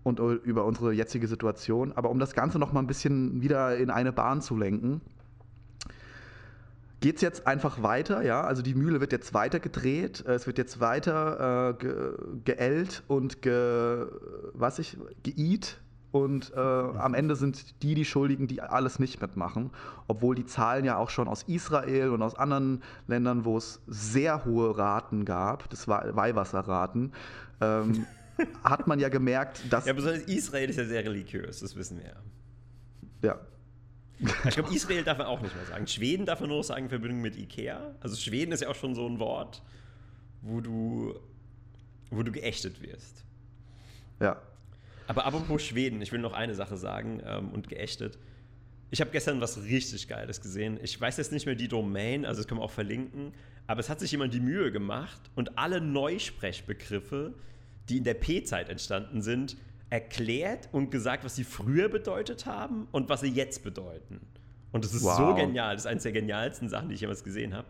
[0.05, 1.93] und über unsere jetzige Situation.
[1.93, 5.01] Aber um das Ganze noch mal ein bisschen wieder in eine Bahn zu lenken,
[7.01, 8.43] geht es jetzt einfach weiter, ja.
[8.43, 12.13] Also die Mühle wird jetzt weiter gedreht, äh, es wird jetzt weiter äh, ge
[12.45, 14.07] geellt und ge,
[14.53, 15.79] was ich, geiht.
[16.11, 19.71] Und äh, am Ende sind die die Schuldigen, die alles nicht mitmachen.
[20.07, 24.45] Obwohl die Zahlen ja auch schon aus Israel und aus anderen Ländern, wo es sehr
[24.47, 27.13] hohe Raten gab, das war Weihwasserraten,
[27.61, 28.07] ähm,
[28.65, 29.85] hat man ja gemerkt, dass.
[29.85, 32.17] Ja, besonders Israel ist ja sehr religiös, das wissen wir ja.
[33.21, 33.41] Ja,
[34.21, 35.87] ich glaube, Israel darf man auch nicht mehr sagen.
[35.87, 37.95] Schweden darf man nur sagen in Verbindung mit Ikea.
[38.01, 39.63] Also Schweden ist ja auch schon so ein Wort,
[40.43, 41.15] wo du,
[42.11, 43.25] wo du geächtet wirst.
[44.21, 44.41] Ja.
[45.09, 48.19] Aber apropos Schweden, ich will noch eine Sache sagen ähm, und geächtet.
[48.91, 50.79] Ich habe gestern was richtig Geiles gesehen.
[50.83, 53.33] Ich weiß jetzt nicht mehr die Domain, also das können wir auch verlinken,
[53.67, 57.35] aber es hat sich jemand die Mühe gemacht und alle Neusprechbegriffe,
[57.89, 59.57] die in der P-Zeit entstanden sind,
[59.91, 64.21] erklärt und gesagt, was sie früher bedeutet haben und was sie jetzt bedeuten.
[64.73, 65.17] Und das ist wow.
[65.17, 65.75] so genial.
[65.75, 67.67] Das ist eines der genialsten Sachen, die ich jemals gesehen habe.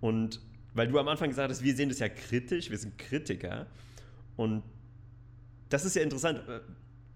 [0.00, 0.40] Und
[0.74, 3.66] weil du am Anfang gesagt hast, wir sehen das ja kritisch, wir sind Kritiker.
[4.36, 4.62] Und
[5.72, 6.40] das ist ja interessant.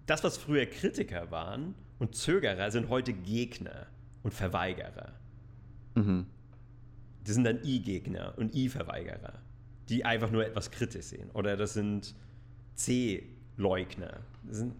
[0.05, 3.87] Das, was früher Kritiker waren und Zögerer, sind heute Gegner
[4.23, 5.13] und Verweigerer.
[5.95, 6.27] Mhm.
[7.23, 9.33] Das sind dann I-Gegner und I-Verweigerer,
[9.89, 11.29] die einfach nur etwas kritisch sehen.
[11.31, 12.15] Oder das sind
[12.75, 13.37] C-Gegner.
[13.57, 14.19] Leugner.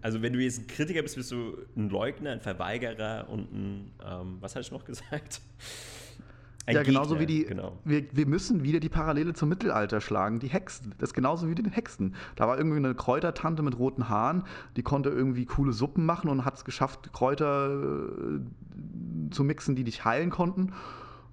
[0.00, 3.90] Also wenn du jetzt ein Kritiker bist, bist du ein Leugner, ein Verweigerer und ein,
[4.04, 5.40] ähm, was hatte ich noch gesagt?
[6.68, 7.78] Ein ja, genauso Gegner, wie die, genau.
[7.84, 10.94] wir, wir müssen wieder die Parallele zum Mittelalter schlagen, die Hexen.
[10.98, 12.14] Das ist genauso wie den Hexen.
[12.36, 14.44] Da war irgendwie eine Kräutertante mit roten Haaren,
[14.76, 19.84] die konnte irgendwie coole Suppen machen und hat es geschafft, Kräuter äh, zu mixen, die
[19.84, 20.74] dich heilen konnten.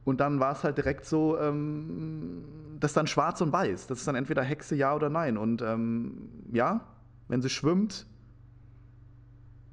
[0.05, 2.45] Und dann war es halt direkt so, ähm,
[2.79, 3.88] das ist dann schwarz und weiß.
[3.88, 5.38] Das ist dann entweder Hexe, ja oder nein.
[5.38, 6.79] Und ähm, ja,
[7.27, 8.05] wenn sie schwimmt,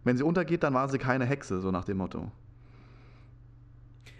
[0.02, 2.32] wenn sie untergeht, dann war sie keine Hexe, so nach dem Motto.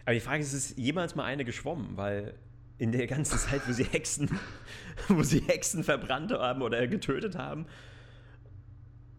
[0.04, 1.96] Aber die Frage ist, ist jemals mal eine geschwommen?
[1.96, 2.34] Weil
[2.78, 4.28] in der ganzen Zeit, wo sie Hexen,
[5.08, 7.66] wo sie Hexen verbrannt haben oder getötet haben,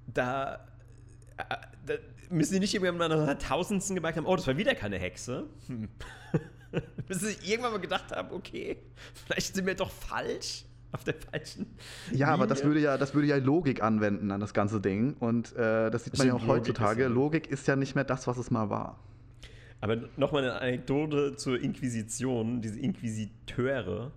[0.05, 0.55] da,
[1.37, 1.55] äh,
[1.85, 1.93] da
[2.29, 5.45] müssen sie nicht irgendwann mal nach Tausendsten gemerkt haben, oh, das war wieder keine Hexe.
[5.67, 5.87] Hm.
[7.07, 8.77] Bis sie irgendwann mal gedacht haben, okay,
[9.25, 11.77] vielleicht sind wir doch falsch auf der falschen.
[12.11, 12.27] Ja, Linie.
[12.27, 15.15] aber das würde ja, das würde ja Logik anwenden an das ganze Ding.
[15.19, 17.07] Und äh, das sieht man ja auch heutzutage.
[17.07, 18.99] Logik ist, Logik ist ja nicht mehr das, was es mal war.
[19.83, 22.61] Aber nochmal eine Anekdote zur Inquisition.
[22.61, 24.13] Diese Inquisiteure,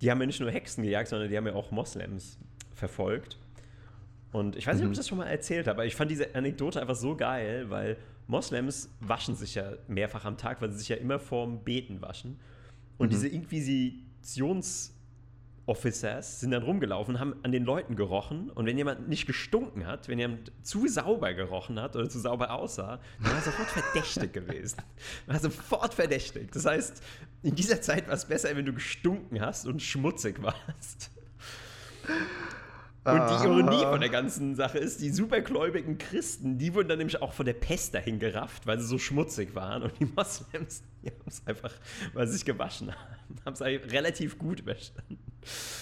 [0.00, 2.36] die haben ja nicht nur Hexen gejagt, sondern die haben ja auch Moslems
[2.74, 3.38] verfolgt.
[4.32, 4.88] Und ich weiß nicht, mhm.
[4.88, 7.70] ob ich das schon mal erzählt habe, aber ich fand diese Anekdote einfach so geil,
[7.70, 7.96] weil
[8.26, 12.40] Moslems waschen sich ja mehrfach am Tag, weil sie sich ja immer vorm Beten waschen.
[12.98, 13.10] Und mhm.
[13.10, 14.94] diese Inquisitions-
[15.68, 20.08] Officers sind dann rumgelaufen, haben an den Leuten gerochen und wenn jemand nicht gestunken hat,
[20.08, 24.32] wenn jemand zu sauber gerochen hat oder zu sauber aussah, dann war er sofort verdächtig
[24.32, 24.78] gewesen.
[25.26, 26.50] War sofort verdächtig.
[26.52, 27.02] Das heißt,
[27.42, 31.10] in dieser Zeit war es besser, wenn du gestunken hast und schmutzig warst.
[33.04, 37.20] Und die Ironie von der ganzen Sache ist, die supergläubigen Christen, die wurden dann nämlich
[37.22, 39.82] auch von der Pest dahin gerafft, weil sie so schmutzig waren.
[39.82, 41.72] Und die Moslems, die haben es einfach,
[42.12, 45.27] weil sie sich gewaschen haben, haben es relativ gut überstanden.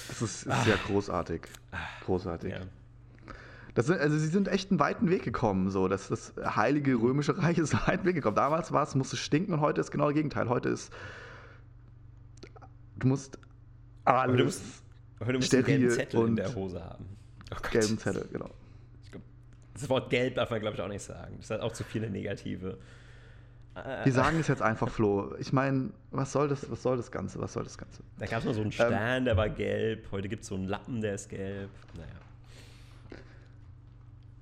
[0.09, 0.63] Das ist, ist ah.
[0.65, 1.43] sehr großartig.
[2.05, 2.53] Großartig.
[2.53, 2.61] Ja.
[3.75, 5.71] Das also sie sind echt einen weiten Weg gekommen.
[5.71, 5.87] So.
[5.87, 8.37] Das, das heilige römische Reich ist einen weiten Weg gekommen.
[8.37, 10.49] Damals war es, musste stinken und heute ist genau das Gegenteil.
[10.49, 10.93] Heute ist,
[12.99, 13.39] du musst
[14.05, 14.63] alles
[15.21, 17.07] Heute musst du einen gelben Zettel in der Hose haben.
[17.53, 18.51] Oh gelben Zettel, genau.
[19.75, 21.37] das Wort gelb darf man, glaube ich, auch nicht sagen.
[21.39, 22.79] Das hat auch zu viele negative.
[24.05, 25.35] Wir sagen es jetzt einfach, Flo.
[25.39, 27.39] Ich meine, was soll das, was soll das Ganze?
[27.41, 28.03] Was soll das Ganze?
[28.19, 30.11] Da gab es mal so einen Stern, ähm, der war gelb.
[30.11, 31.69] Heute gibt es so einen Lappen, der ist gelb.
[31.95, 32.09] Naja.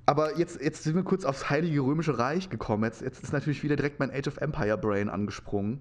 [0.06, 2.84] Aber jetzt, jetzt sind wir kurz aufs Heilige Römische Reich gekommen.
[2.84, 5.80] Jetzt, jetzt ist natürlich wieder direkt mein Age of Empire Brain angesprungen.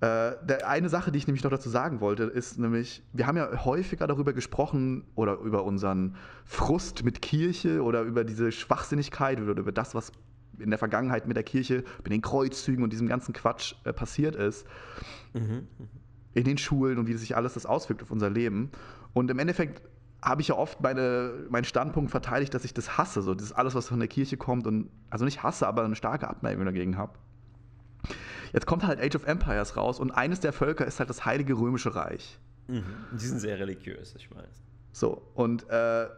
[0.00, 3.36] Äh, der, eine Sache, die ich nämlich noch dazu sagen wollte, ist nämlich, wir haben
[3.36, 9.58] ja häufiger darüber gesprochen oder über unseren Frust mit Kirche oder über diese Schwachsinnigkeit oder
[9.58, 10.12] über das, was
[10.60, 14.36] in der Vergangenheit mit der Kirche, mit den Kreuzzügen und diesem ganzen Quatsch äh, passiert
[14.36, 14.66] ist.
[15.34, 15.66] Mhm.
[16.34, 18.70] In den Schulen und wie sich alles das auswirkt auf unser Leben.
[19.14, 19.82] Und im Endeffekt
[20.22, 23.74] habe ich ja oft meine, meinen Standpunkt verteidigt, dass ich das hasse, so das alles,
[23.74, 27.14] was von der Kirche kommt und also nicht hasse, aber eine starke Abneigung dagegen habe.
[28.52, 31.54] Jetzt kommt halt Age of Empires raus und eines der Völker ist halt das Heilige
[31.54, 32.38] Römische Reich.
[32.68, 32.84] Mhm.
[33.12, 34.62] Die sind sehr religiös, ich weiß.
[34.92, 36.08] So, und, äh,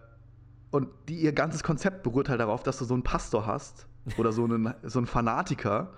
[0.70, 3.86] und die, ihr ganzes Konzept beruht halt darauf, dass du so einen Pastor hast,
[4.16, 5.90] oder so einen, so einen Fanatiker,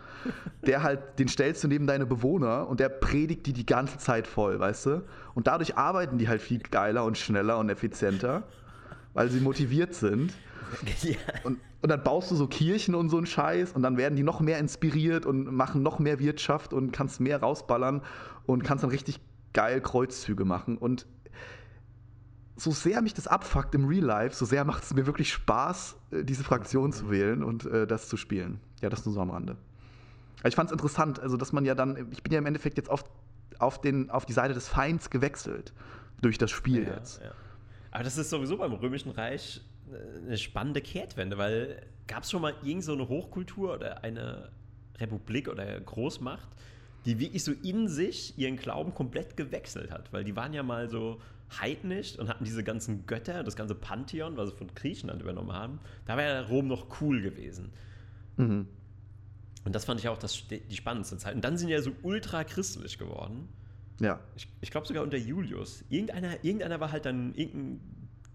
[0.66, 4.26] der halt, den stellst du neben deine Bewohner und der predigt die die ganze Zeit
[4.26, 5.02] voll, weißt du?
[5.34, 8.44] Und dadurch arbeiten die halt viel geiler und schneller und effizienter,
[9.14, 10.32] weil sie motiviert sind.
[11.02, 11.16] Ja.
[11.44, 14.24] Und, und dann baust du so Kirchen und so einen Scheiß und dann werden die
[14.24, 18.02] noch mehr inspiriert und machen noch mehr Wirtschaft und kannst mehr rausballern
[18.46, 19.20] und kannst dann richtig
[19.52, 20.76] geil Kreuzzüge machen.
[20.76, 21.06] Und
[22.56, 25.96] so sehr mich das abfuckt im Real Life, so sehr macht es mir wirklich Spaß,
[26.10, 28.60] äh, diese Fraktion zu wählen und äh, das zu spielen.
[28.80, 29.56] Ja, das nur so am Rande.
[30.40, 32.76] Aber ich fand es interessant, also dass man ja dann, ich bin ja im Endeffekt
[32.76, 33.04] jetzt auf,
[33.58, 35.72] auf, den, auf die Seite des Feinds gewechselt
[36.20, 37.20] durch das Spiel ja, jetzt.
[37.22, 37.32] Ja.
[37.90, 42.42] Aber das ist sowieso beim Römischen Reich äh, eine spannende Kehrtwende, weil gab es schon
[42.42, 44.50] mal irgend so eine Hochkultur oder eine
[44.98, 46.48] Republik oder Großmacht,
[47.04, 50.88] die wirklich so in sich ihren Glauben komplett gewechselt hat, weil die waren ja mal
[50.88, 51.20] so
[51.60, 55.78] heidnisch und hatten diese ganzen Götter, das ganze Pantheon, was sie von Griechenland übernommen haben.
[56.06, 57.72] Da wäre ja Rom noch cool gewesen.
[58.36, 58.66] Mhm.
[59.64, 61.34] Und das fand ich auch das, die spannendste Zeit.
[61.34, 63.48] Und dann sind ja so ultra christlich geworden.
[64.00, 64.20] Ja.
[64.36, 65.84] Ich, ich glaube sogar unter Julius.
[65.88, 67.80] Irgendeiner, irgendeiner war halt dann irgendein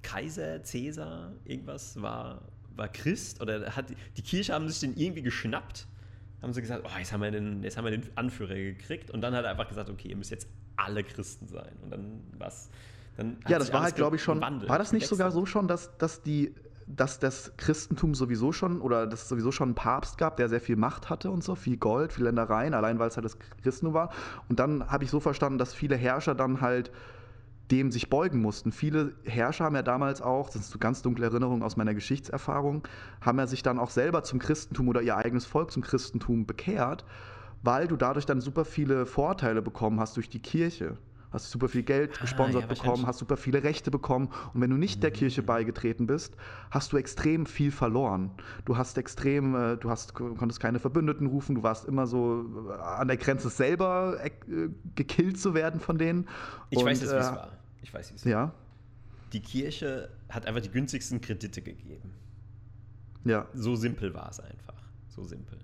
[0.01, 2.41] Kaiser, Cäsar, irgendwas war,
[2.75, 3.87] war Christ oder hat
[4.17, 5.87] die Kirche haben sich den irgendwie geschnappt.
[6.41, 9.21] Haben sie gesagt, oh, jetzt haben wir den, jetzt haben wir den Anführer gekriegt und
[9.21, 10.47] dann hat er einfach gesagt, okay, ihr müsst jetzt
[10.77, 11.75] alle Christen sein.
[11.83, 12.69] Und dann was
[13.47, 14.41] ja, das war halt, glaube ich, schon.
[14.41, 16.53] War das nicht sogar so schon, dass, dass die
[16.89, 20.59] dass das Christentum sowieso schon oder dass es sowieso schon einen Papst gab, der sehr
[20.59, 23.93] viel Macht hatte und so, viel Gold, viel Ländereien, allein weil es halt das Christentum
[23.93, 24.09] war.
[24.49, 26.91] Und dann habe ich so verstanden, dass viele Herrscher dann halt
[27.69, 28.71] dem sich beugen mussten.
[28.71, 32.87] Viele Herrscher haben ja damals auch, das sind so ganz dunkle Erinnerungen aus meiner Geschichtserfahrung,
[33.21, 37.05] haben ja sich dann auch selber zum Christentum oder ihr eigenes Volk zum Christentum bekehrt,
[37.61, 40.97] weil du dadurch dann super viele Vorteile bekommen hast durch die Kirche
[41.31, 44.29] hast super viel Geld ah, gesponsert ja, bekommen, hast super viele Rechte bekommen.
[44.53, 45.47] Und wenn du nicht der Kirche mhm.
[45.47, 46.35] beigetreten bist,
[46.71, 48.31] hast du extrem viel verloren.
[48.65, 52.73] Du hast extrem, äh, du hast, konntest keine Verbündeten rufen, du warst immer so äh,
[52.73, 54.31] an der Grenze selber äh,
[54.95, 56.27] gekillt zu werden von denen.
[56.69, 57.51] Ich Und, weiß jetzt, wie es war.
[57.81, 58.37] Ich weiß, wie es ja?
[58.37, 58.53] war.
[59.33, 62.11] Die Kirche hat einfach die günstigsten Kredite gegeben.
[63.25, 63.47] Ja.
[63.53, 64.73] So simpel war es einfach.
[65.07, 65.59] So simpel.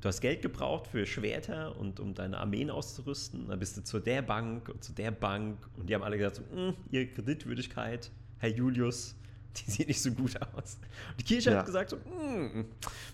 [0.00, 3.48] Du hast Geld gebraucht für Schwerter und um deine Armeen auszurüsten.
[3.48, 6.36] Dann bist du zu der Bank und zu der Bank und die haben alle gesagt,
[6.36, 9.14] so, hm, ihre Kreditwürdigkeit, Herr Julius,
[9.56, 10.78] die sieht nicht so gut aus.
[11.10, 11.58] Und die Kirche ja.
[11.58, 12.64] hat gesagt, so, hm,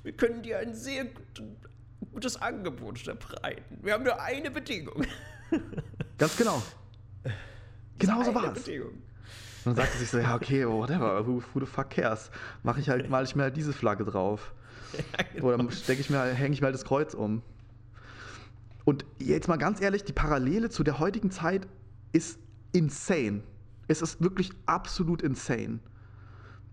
[0.05, 1.07] wir können dir ein sehr
[2.13, 3.79] gutes Angebot unterbreiten.
[3.83, 5.05] Wir haben nur eine Bedingung.
[6.19, 6.63] Ganz genau.
[7.99, 8.69] Genau so war es.
[8.69, 8.95] Und
[9.65, 12.31] dann sagte sich so, ja, okay, whatever, who, who the fuck cares?
[12.63, 14.55] Mach ich halt, mal ich mir halt diese Flagge drauf.
[14.93, 15.47] Ja, genau.
[15.55, 17.43] Oder stecke ich mir, hänge ich mir halt das Kreuz um.
[18.85, 21.67] Und jetzt mal ganz ehrlich, die Parallele zu der heutigen Zeit
[22.13, 22.39] ist
[22.73, 23.43] insane.
[23.89, 25.81] Es ist wirklich absolut insane.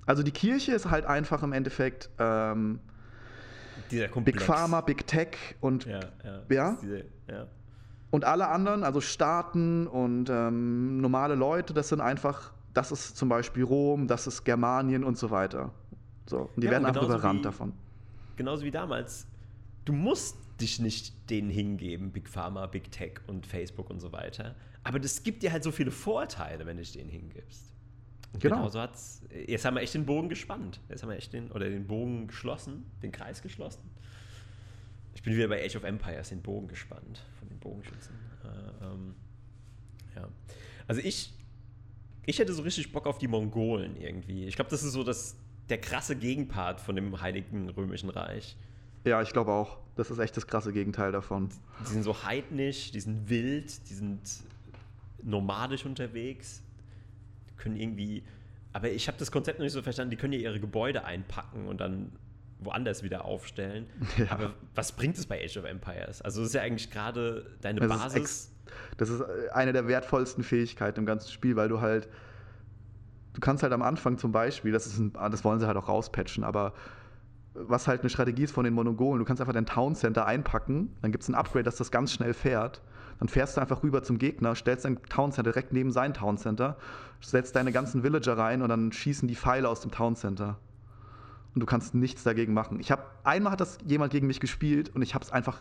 [0.06, 2.80] Also die Kirche ist halt einfach im Endeffekt ähm,
[3.90, 6.78] Big Pharma, Big Tech und ja, ja, ja?
[6.82, 7.48] Diese, ja,
[8.12, 13.28] und alle anderen, also Staaten und ähm, normale Leute, das sind einfach, das ist zum
[13.28, 15.72] Beispiel Rom, das ist Germanien und so weiter.
[16.28, 17.74] So, und die werden einfach überrannt davon
[18.36, 19.28] genauso wie damals,
[19.86, 24.56] du musst dich nicht denen hingeben, Big Pharma, Big Tech und Facebook und so weiter.
[24.84, 27.74] Aber das gibt dir halt so viele Vorteile, wenn du dich denen hingibst.
[28.34, 28.56] Und genau.
[28.58, 29.22] genau so hat's.
[29.48, 30.80] Jetzt haben wir echt den Bogen gespannt.
[30.90, 33.82] Jetzt haben wir echt den, oder den Bogen geschlossen, den Kreis geschlossen.
[35.16, 38.16] Ich bin wieder bei Age of Empires, den Bogen gespannt von den Bogenschützen.
[38.44, 39.16] Äh, ähm,
[40.16, 40.28] ja.
[40.88, 41.34] Also ich,
[42.26, 44.46] ich hätte so richtig Bock auf die Mongolen irgendwie.
[44.46, 45.38] Ich glaube, das ist so das,
[45.74, 48.56] der krasse Gegenpart von dem Heiligen Römischen Reich.
[49.06, 49.80] Ja, ich glaube auch.
[49.96, 51.50] Das ist echt das krasse Gegenteil davon.
[51.82, 54.22] Die sind so heidnisch, die sind wild, die sind
[55.24, 56.62] nomadisch unterwegs,
[57.50, 58.22] die können irgendwie.
[58.72, 60.12] Aber ich habe das Konzept noch nicht so verstanden.
[60.12, 62.12] Die können ja ihre Gebäude einpacken und dann
[62.60, 63.88] woanders wieder aufstellen.
[64.18, 64.30] Ja.
[64.30, 66.22] Aber was bringt es bei Age of Empires?
[66.22, 68.16] Also das ist ja eigentlich gerade deine Das ist, Basis.
[68.22, 68.52] ex
[68.98, 69.22] das ist
[69.54, 72.08] eine der wertvollsten Fähigkeiten im ganzen Spiel, weil du halt,
[73.34, 75.88] du kannst halt am Anfang zum Beispiel, das, ist ein, das wollen sie halt auch
[75.88, 76.74] rauspatchen, aber
[77.56, 80.96] was halt eine Strategie ist von den Monogolen, du kannst einfach dein Town Center einpacken,
[81.02, 82.82] dann gibt es ein Upgrade, dass das ganz schnell fährt.
[83.20, 86.38] Dann fährst du einfach rüber zum Gegner, stellst dein Town Center direkt neben sein Town
[86.38, 86.78] Center,
[87.22, 90.58] setzt deine ganzen Villager rein und dann schießen die Pfeile aus dem Town Center.
[91.54, 92.80] Und du kannst nichts dagegen machen.
[92.80, 95.60] Ich habe einmal hat das jemand gegen mich gespielt und ich habe es einfach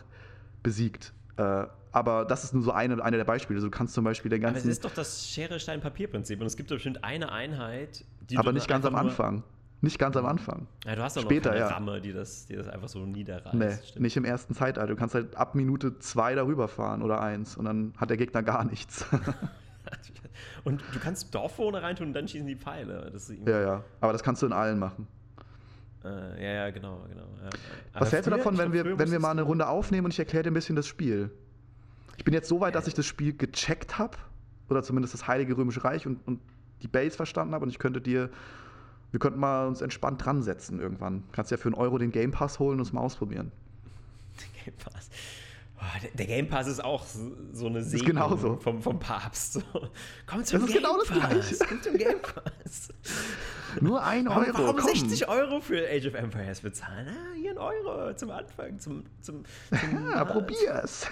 [0.63, 1.13] besiegt.
[1.37, 3.57] Äh, aber das ist nur so eine, eine der Beispiele.
[3.57, 4.71] Also du kannst zum Beispiel den aber es ganzen.
[4.71, 6.39] ist doch das Schere-Stein-Papier-Prinzip.
[6.39, 9.43] Und es gibt doch bestimmt eine Einheit, die aber du nicht ganz am Anfang.
[9.81, 10.67] Nicht ganz am Anfang.
[10.85, 11.75] Ja, du hast doch Später, noch keine ja.
[11.75, 13.53] Ramme, die das, die das einfach so niederreißt.
[13.53, 13.99] Nee, Stimmt.
[14.01, 14.87] nicht im ersten Zeitalter.
[14.87, 18.43] Du kannst halt ab Minute zwei darüber fahren oder eins und dann hat der Gegner
[18.43, 19.05] gar nichts.
[20.63, 23.11] Und du kannst Dorfbewohner reintun und dann schießen die Pfeile.
[23.45, 23.83] Ja, ja.
[23.99, 25.07] Aber das kannst du in allen machen.
[26.03, 27.27] Äh, ja, ja, genau, genau.
[27.43, 27.49] Ja.
[27.93, 30.43] Was hältst du davon, wenn wir, wenn wir mal eine Runde aufnehmen und ich erkläre
[30.43, 31.29] dir ein bisschen das Spiel?
[32.17, 34.17] Ich bin jetzt so weit, dass ich das Spiel gecheckt habe,
[34.69, 36.39] oder zumindest das Heilige Römische Reich und, und
[36.81, 38.29] die Base verstanden habe und ich könnte dir,
[39.11, 41.23] wir könnten mal uns entspannt dran setzen irgendwann.
[41.31, 43.51] Kannst ja für einen Euro den Game Pass holen und es mal ausprobieren.
[44.65, 45.09] Game Pass.
[45.85, 47.03] Oh, der, Game Pass ist auch
[47.51, 48.55] so, eine Segnung genauso.
[48.57, 49.59] vom, vom Papst.
[50.25, 51.29] Komm zum Das ist Game genau das Pass.
[51.29, 51.55] Gleiche.
[51.67, 52.87] Komm zum Game Pass.
[53.81, 54.87] Nur ein Warum, Euro, warum komm.
[54.87, 57.07] 60 Euro für Age of Empires bezahlen?
[57.09, 61.05] Ah, hier ein Euro zum Anfang, zum, zum, zum Ja, probier's.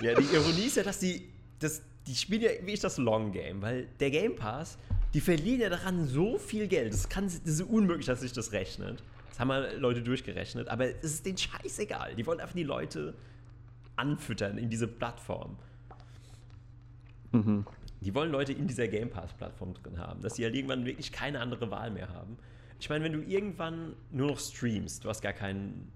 [0.00, 3.32] Ja, die Ironie ist ja, dass die, das, die spielen ja wie ich das Long
[3.32, 4.78] Game, weil der Game Pass,
[5.14, 6.92] die verlieren ja daran so viel Geld.
[6.92, 7.06] Das
[7.44, 9.02] ist unmöglich, dass sich das rechnet.
[9.32, 12.14] Das haben mal Leute durchgerechnet, aber es ist denen scheißegal.
[12.16, 13.14] Die wollen einfach die Leute
[13.96, 15.56] anfüttern in diese Plattform.
[17.32, 17.66] mhm.
[18.02, 21.40] Die wollen Leute in dieser Game Pass-Plattform drin haben, dass sie halt irgendwann wirklich keine
[21.40, 22.36] andere Wahl mehr haben.
[22.78, 25.90] Ich meine, wenn du irgendwann nur noch streamst, du hast gar keinen,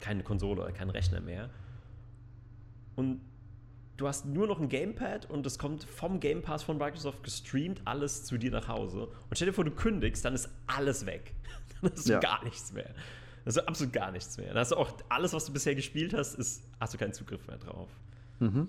[0.00, 1.48] keine Konsole oder keinen Rechner mehr
[2.96, 3.20] und
[3.96, 7.80] du hast nur noch ein Gamepad und es kommt vom Game Pass von Microsoft gestreamt
[7.84, 9.06] alles zu dir nach Hause.
[9.06, 11.32] Und stell dir vor, du kündigst, dann ist alles weg.
[11.82, 12.20] Dann hast du Ja.
[12.20, 12.84] gar nichts mehr.
[12.84, 12.94] Dann
[13.46, 14.48] hast du absolut gar nichts mehr.
[14.48, 17.46] Dann hast du auch alles, was du bisher gespielt hast, ist, hast du keinen Zugriff
[17.46, 17.88] mehr drauf.
[18.40, 18.68] Mhm.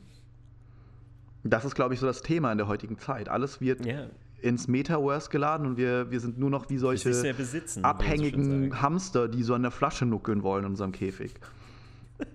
[1.44, 3.30] Das ist, glaube ich, so das Thema in der heutigen Zeit.
[3.30, 4.08] Alles wird Ja.
[4.42, 8.82] ins Metaverse geladen und wir, wir sind nur noch wie solche besitzen, so abhängigen sagt.
[8.82, 11.34] Hamster, die so an der Flasche nuckeln wollen in unserem Käfig.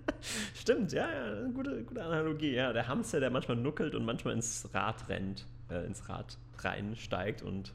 [0.55, 2.53] Stimmt, ja, ja, gute, gute Analogie.
[2.53, 7.41] Ja, der Hamster, der manchmal nuckelt und manchmal ins Rad rennt, äh, ins Rad reinsteigt
[7.41, 7.73] und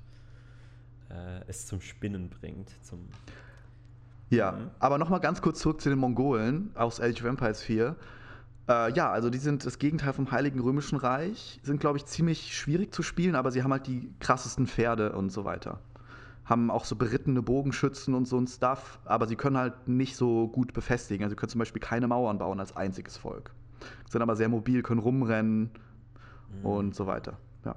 [1.10, 2.70] äh, es zum Spinnen bringt.
[2.84, 3.00] Zum
[4.30, 4.70] Ja, Mhm.
[4.80, 7.94] aber nochmal ganz kurz zurück zu den Mongolen aus Age of Empires 4.
[8.68, 12.56] Äh, ja, also die sind das Gegenteil vom Heiligen Römischen Reich, sind, glaube ich, ziemlich
[12.58, 15.78] schwierig zu spielen, aber sie haben halt die krassesten Pferde und so weiter.
[16.44, 20.48] Haben auch so berittene Bogenschützen und so ein Stuff, aber sie können halt nicht so
[20.48, 21.22] gut befestigen.
[21.24, 23.52] Also sie können zum Beispiel keine Mauern bauen als einziges Volk.
[24.10, 25.70] Sind aber sehr mobil, können rumrennen
[26.60, 26.64] Mhm.
[26.66, 27.36] und so weiter.
[27.64, 27.76] Ja.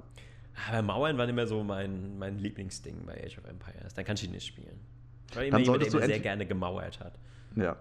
[0.68, 3.94] Aber Mauern waren immer so mein, mein Lieblingsding bei Age of Empires.
[3.94, 4.80] Dann kannst du ihn nicht spielen.
[5.30, 7.18] Ich war immer Dann jemand, der immer sehr gerne gemauert hat.
[7.56, 7.76] Ja.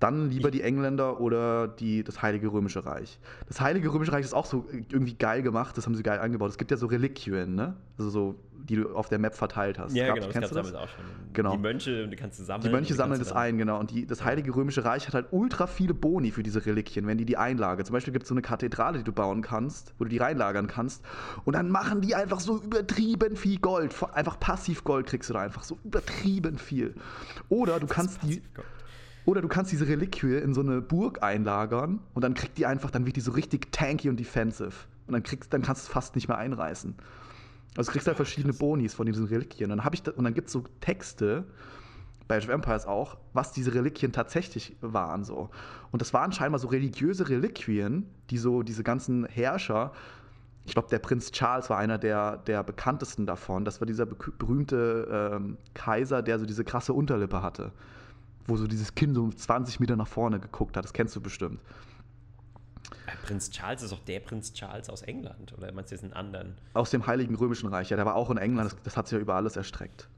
[0.00, 3.20] Dann lieber die Engländer oder die, das Heilige Römische Reich.
[3.48, 6.50] Das Heilige Römische Reich ist auch so irgendwie geil gemacht, das haben sie geil angebaut.
[6.50, 7.76] Es gibt ja so Reliquien, ne?
[7.98, 8.34] Also so,
[8.64, 9.94] die du auf der Map verteilt hast.
[9.94, 10.80] Ja, Gab- genau, das kennst gab du das?
[10.80, 11.04] auch schon.
[11.34, 11.52] Genau.
[11.52, 12.62] Die Mönche, die kannst du sammeln.
[12.66, 13.78] Die Mönche die sammeln das ein, genau.
[13.78, 17.18] Und die, das Heilige Römische Reich hat halt ultra viele Boni für diese Reliquien, wenn
[17.18, 17.84] die die einlagern.
[17.84, 20.66] Zum Beispiel gibt es so eine Kathedrale, die du bauen kannst, wo du die reinlagern
[20.66, 21.04] kannst.
[21.44, 23.94] Und dann machen die einfach so übertrieben viel Gold.
[24.14, 26.94] Einfach passiv Gold kriegst du da einfach so übertrieben viel.
[27.50, 28.40] Oder du kannst die.
[28.54, 28.66] Gold.
[29.26, 32.90] Oder du kannst diese Reliquie in so eine Burg einlagern und dann kriegt die einfach,
[32.90, 34.72] dann wird die so richtig tanky und defensive.
[35.06, 36.94] Und dann kriegst, dann kannst du es fast nicht mehr einreißen.
[37.76, 39.70] Also du kriegst halt verschiedene Bonis von diesen Reliquien.
[39.70, 41.44] Und dann, hab ich da, und dann gibt es so Texte,
[42.26, 45.50] bei Age of Empires auch, was diese Reliquien tatsächlich waren so.
[45.90, 49.92] Und das waren scheinbar so religiöse Reliquien, die so diese ganzen Herrscher,
[50.64, 53.64] ich glaube, der Prinz Charles war einer der, der bekanntesten davon.
[53.64, 57.72] Das war dieser be- berühmte ähm, Kaiser, der so diese krasse Unterlippe hatte.
[58.46, 60.84] Wo so dieses Kinn so 20 Meter nach vorne geguckt hat.
[60.84, 61.60] Das kennst du bestimmt.
[63.22, 65.52] Prinz Charles ist auch der Prinz Charles aus England.
[65.56, 66.56] Oder meinst du jetzt einen anderen?
[66.74, 67.90] Aus dem Heiligen Römischen Reich.
[67.90, 68.72] Ja, der war auch in England.
[68.72, 70.08] Das, das hat sich ja über alles erstreckt.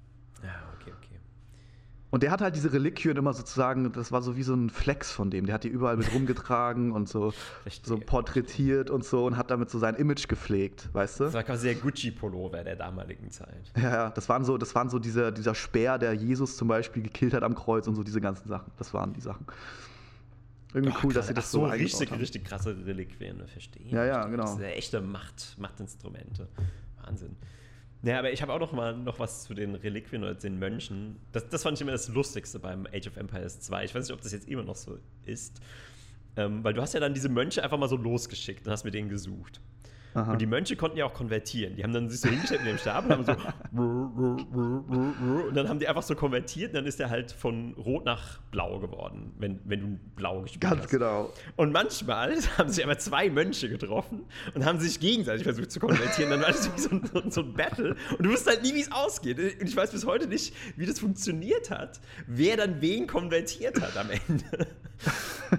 [0.43, 0.82] Ja, okay.
[2.13, 5.11] Und der hat halt diese Reliquien immer sozusagen, das war so wie so ein Flex
[5.11, 5.47] von dem.
[5.47, 7.33] Der hat die überall mit rumgetragen und so,
[7.63, 7.89] Verstehe.
[7.89, 11.25] so porträtiert und so und hat damit so sein Image gepflegt, weißt du?
[11.25, 13.73] Das war quasi der Gucci-Pullover der damaligen Zeit.
[13.79, 17.03] Ja, ja, das waren so, das waren so dieser, dieser Speer, der Jesus zum Beispiel
[17.03, 18.71] gekillt hat am Kreuz und so diese ganzen Sachen.
[18.77, 19.47] Das waren die Sachen.
[20.75, 22.21] Irgendwie cool, dass sie das so, so richtig, haben.
[22.21, 23.87] richtig krasse Reliquien, ne, verstehe.
[23.87, 24.31] Ja, ja, verstehe.
[24.33, 24.43] genau.
[24.43, 26.47] Das sind ja echte Macht, Machtinstrumente.
[27.03, 27.37] Wahnsinn.
[28.03, 31.21] Ja, aber ich habe auch noch mal noch was zu den Reliquien oder den Mönchen.
[31.31, 33.85] Das, das fand ich immer das Lustigste beim Age of Empires 2.
[33.85, 35.61] Ich weiß nicht, ob das jetzt immer noch so ist.
[36.37, 38.95] Ähm, weil du hast ja dann diese Mönche einfach mal so losgeschickt und hast mit
[38.95, 39.61] denen gesucht.
[40.15, 40.33] Aha.
[40.33, 41.77] Und die Mönche konnten ja auch konvertieren.
[41.77, 43.33] Die haben dann sich so hingestellt mit dem Stab und haben so
[45.49, 48.41] und dann haben die einfach so konvertiert und dann ist der halt von rot nach
[48.51, 50.91] blau geworden, wenn, wenn du blau gespielt Ganz hast.
[50.91, 51.33] genau.
[51.57, 56.31] Und manchmal haben sich aber zwei Mönche getroffen und haben sich gegenseitig versucht zu konvertieren.
[56.31, 58.81] Dann war das so ein, so, so ein Battle und du wusstest halt nie, wie
[58.81, 59.39] es ausgeht.
[59.39, 63.97] Und ich weiß bis heute nicht, wie das funktioniert hat, wer dann wen konvertiert hat
[63.97, 64.67] am Ende.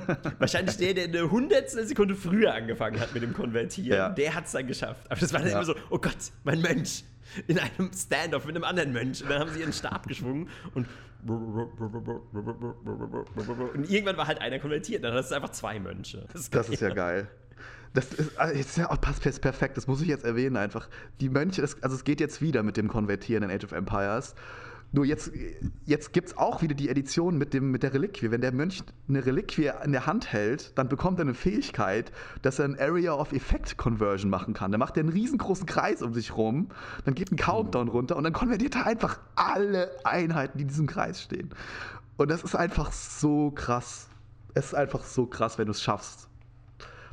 [0.40, 4.10] Wahrscheinlich der, der eine hundertstel Sekunde früher angefangen hat mit dem Konvertieren, ja.
[4.10, 5.10] der hat es dann geschafft.
[5.10, 5.56] Aber das war dann ja.
[5.56, 7.04] immer so, oh Gott, mein Mönch.
[7.48, 9.24] In einem Standoff mit einem anderen Mönch.
[9.24, 10.88] Und dann haben sie ihren Stab geschwungen und
[11.26, 11.50] und
[13.90, 15.06] irgendwann war halt einer konvertiert.
[15.06, 16.26] Dann hast du einfach zwei Mönche.
[16.34, 17.30] Das ist, das ist ja geil.
[17.94, 20.90] Das ist, also ist ja, passt perfekt, das muss ich jetzt erwähnen einfach.
[21.22, 24.36] Die Mönche, das, also es geht jetzt wieder mit dem Konvertieren in Age of Empires.
[24.96, 25.32] Nur jetzt,
[25.86, 28.30] jetzt gibt es auch wieder die Edition mit, dem, mit der Reliquie.
[28.30, 32.12] Wenn der Mönch eine Reliquie in der Hand hält, dann bekommt er eine Fähigkeit,
[32.44, 34.72] dass er ein Area of Effect Conversion machen kann.
[34.72, 36.70] Dann macht er einen riesengroßen Kreis um sich rum,
[37.06, 40.86] dann geht ein Countdown runter und dann konvertiert er einfach alle Einheiten, die in diesem
[40.86, 41.50] Kreis stehen.
[42.18, 44.10] Und das ist einfach so krass.
[44.54, 46.30] Es ist einfach so krass, wenn du es schaffst.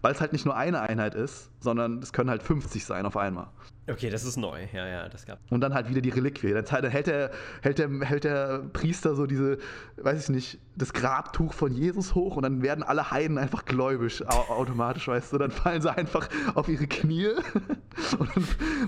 [0.03, 3.17] Weil es halt nicht nur eine Einheit ist, sondern es können halt 50 sein auf
[3.17, 3.49] einmal.
[3.91, 4.67] Okay, das ist neu.
[4.73, 5.41] Ja, ja, das gab.
[5.51, 6.53] Und dann halt wieder die Reliquie.
[6.53, 7.31] Dann hält der,
[7.63, 9.59] hält, der, hält der Priester so diese,
[9.97, 14.27] weiß ich nicht, das Grabtuch von Jesus hoch und dann werden alle Heiden einfach gläubig
[14.27, 15.39] automatisch, weißt du.
[15.39, 17.29] Dann fallen sie einfach auf ihre Knie
[18.19, 18.31] und,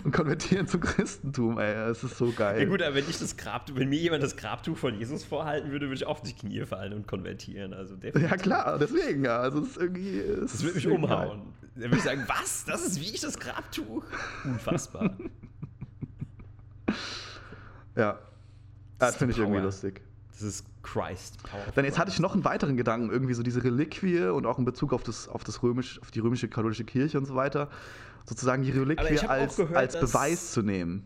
[0.04, 1.74] und konvertieren zum Christentum, ey.
[1.74, 2.60] Das ist so geil.
[2.60, 5.70] Ja gut, aber wenn ich das Grabtuch, wenn mir jemand das Grabtuch von Jesus vorhalten
[5.70, 7.74] würde, würde ich auf die Knie fallen und konvertieren.
[7.74, 8.30] Also definitiv.
[8.30, 9.38] Ja klar, deswegen ja.
[9.38, 10.18] Also es ist irgendwie.
[10.18, 11.42] Es das würde mich umhauen.
[11.60, 11.61] Geil.
[11.74, 12.64] Dann würde ich sagen, was?
[12.64, 14.04] Das ist wie ich das Grabtuch?
[14.44, 15.16] Unfassbar.
[17.96, 18.18] ja.
[18.98, 20.02] Das finde ich irgendwie lustig.
[20.32, 21.60] Das ist Christ Power.
[21.74, 24.64] Dann jetzt hatte ich noch einen weiteren Gedanken, irgendwie so diese Reliquie und auch in
[24.64, 27.68] Bezug auf, das, auf, das römisch, auf die römische katholische Kirche und so weiter.
[28.24, 31.04] Sozusagen die Reliquie als, gehört, als Beweis zu nehmen.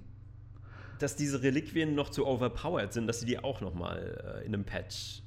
[0.99, 4.65] Dass diese Reliquien noch zu overpowered sind, dass sie die auch nochmal äh, in einem
[4.65, 5.23] Patch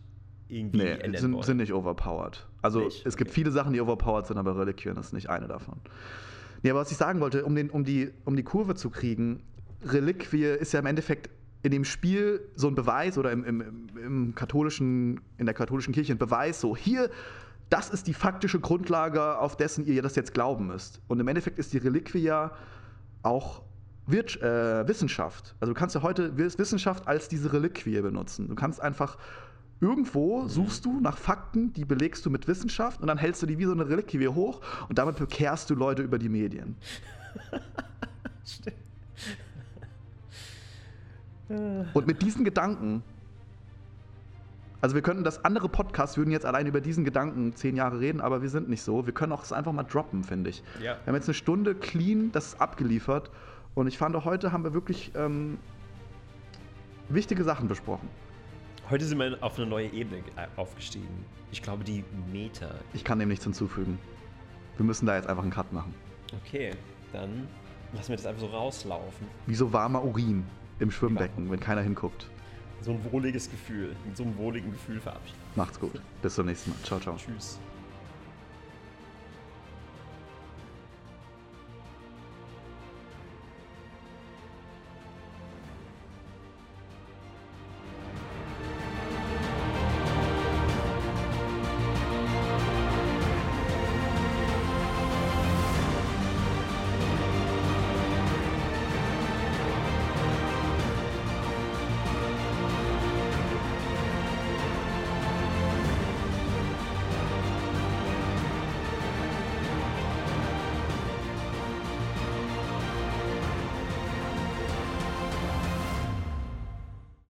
[0.49, 1.43] irgendwie nee, ändern sind, wollen.
[1.43, 2.45] sind nicht overpowered.
[2.61, 3.05] Also nicht?
[3.05, 5.77] es gibt viele Sachen, die overpowered sind, aber Reliquien ist nicht eine davon.
[6.63, 9.43] Nee, aber was ich sagen wollte, um, den, um, die, um die Kurve zu kriegen,
[9.85, 11.29] Reliquie ist ja im Endeffekt
[11.61, 16.13] in dem Spiel so ein Beweis oder im, im, im katholischen, in der katholischen Kirche
[16.13, 17.09] ein Beweis, so hier,
[17.69, 21.01] das ist die faktische Grundlage, auf dessen ihr das jetzt glauben müsst.
[21.07, 22.51] Und im Endeffekt ist die Reliquie ja
[23.21, 23.61] auch
[24.07, 25.55] äh, Wissenschaft.
[25.59, 28.47] Also du kannst ja heute Wissenschaft als diese Reliquie benutzen.
[28.47, 29.17] Du kannst einfach
[29.81, 33.57] Irgendwo suchst du nach Fakten, die belegst du mit Wissenschaft und dann hältst du die
[33.57, 36.75] wie so eine Reliquie hoch und damit bekehrst du Leute über die Medien.
[38.45, 38.75] Stimmt.
[41.49, 43.01] Und mit diesen Gedanken,
[44.81, 48.21] also wir könnten das andere Podcasts würden jetzt allein über diesen Gedanken zehn Jahre reden,
[48.21, 49.05] aber wir sind nicht so.
[49.05, 50.61] Wir können auch es einfach mal droppen, finde ich.
[50.79, 50.97] Ja.
[51.03, 53.31] Wir haben jetzt eine Stunde clean das abgeliefert
[53.75, 55.57] und ich fand auch heute haben wir wirklich ähm,
[57.09, 58.07] wichtige Sachen besprochen.
[58.89, 61.25] Heute sind wir auf eine neue Ebene äh, aufgestiegen.
[61.51, 62.73] Ich glaube, die Meter.
[62.93, 63.99] Ich kann dem nichts hinzufügen.
[64.77, 65.93] Wir müssen da jetzt einfach einen Cut machen.
[66.43, 66.71] Okay,
[67.13, 67.47] dann
[67.93, 69.27] lassen wir das einfach so rauslaufen.
[69.45, 70.43] Wie so warmer Urin
[70.79, 71.51] im Schwimmbecken, ja.
[71.51, 72.27] wenn keiner hinguckt.
[72.81, 73.95] So ein wohliges Gefühl.
[74.07, 75.37] Mit so einem wohligen Gefühl verabschieden.
[75.55, 76.01] Macht's gut.
[76.23, 76.77] Bis zum nächsten Mal.
[76.83, 77.15] Ciao, ciao.
[77.15, 77.59] Tschüss.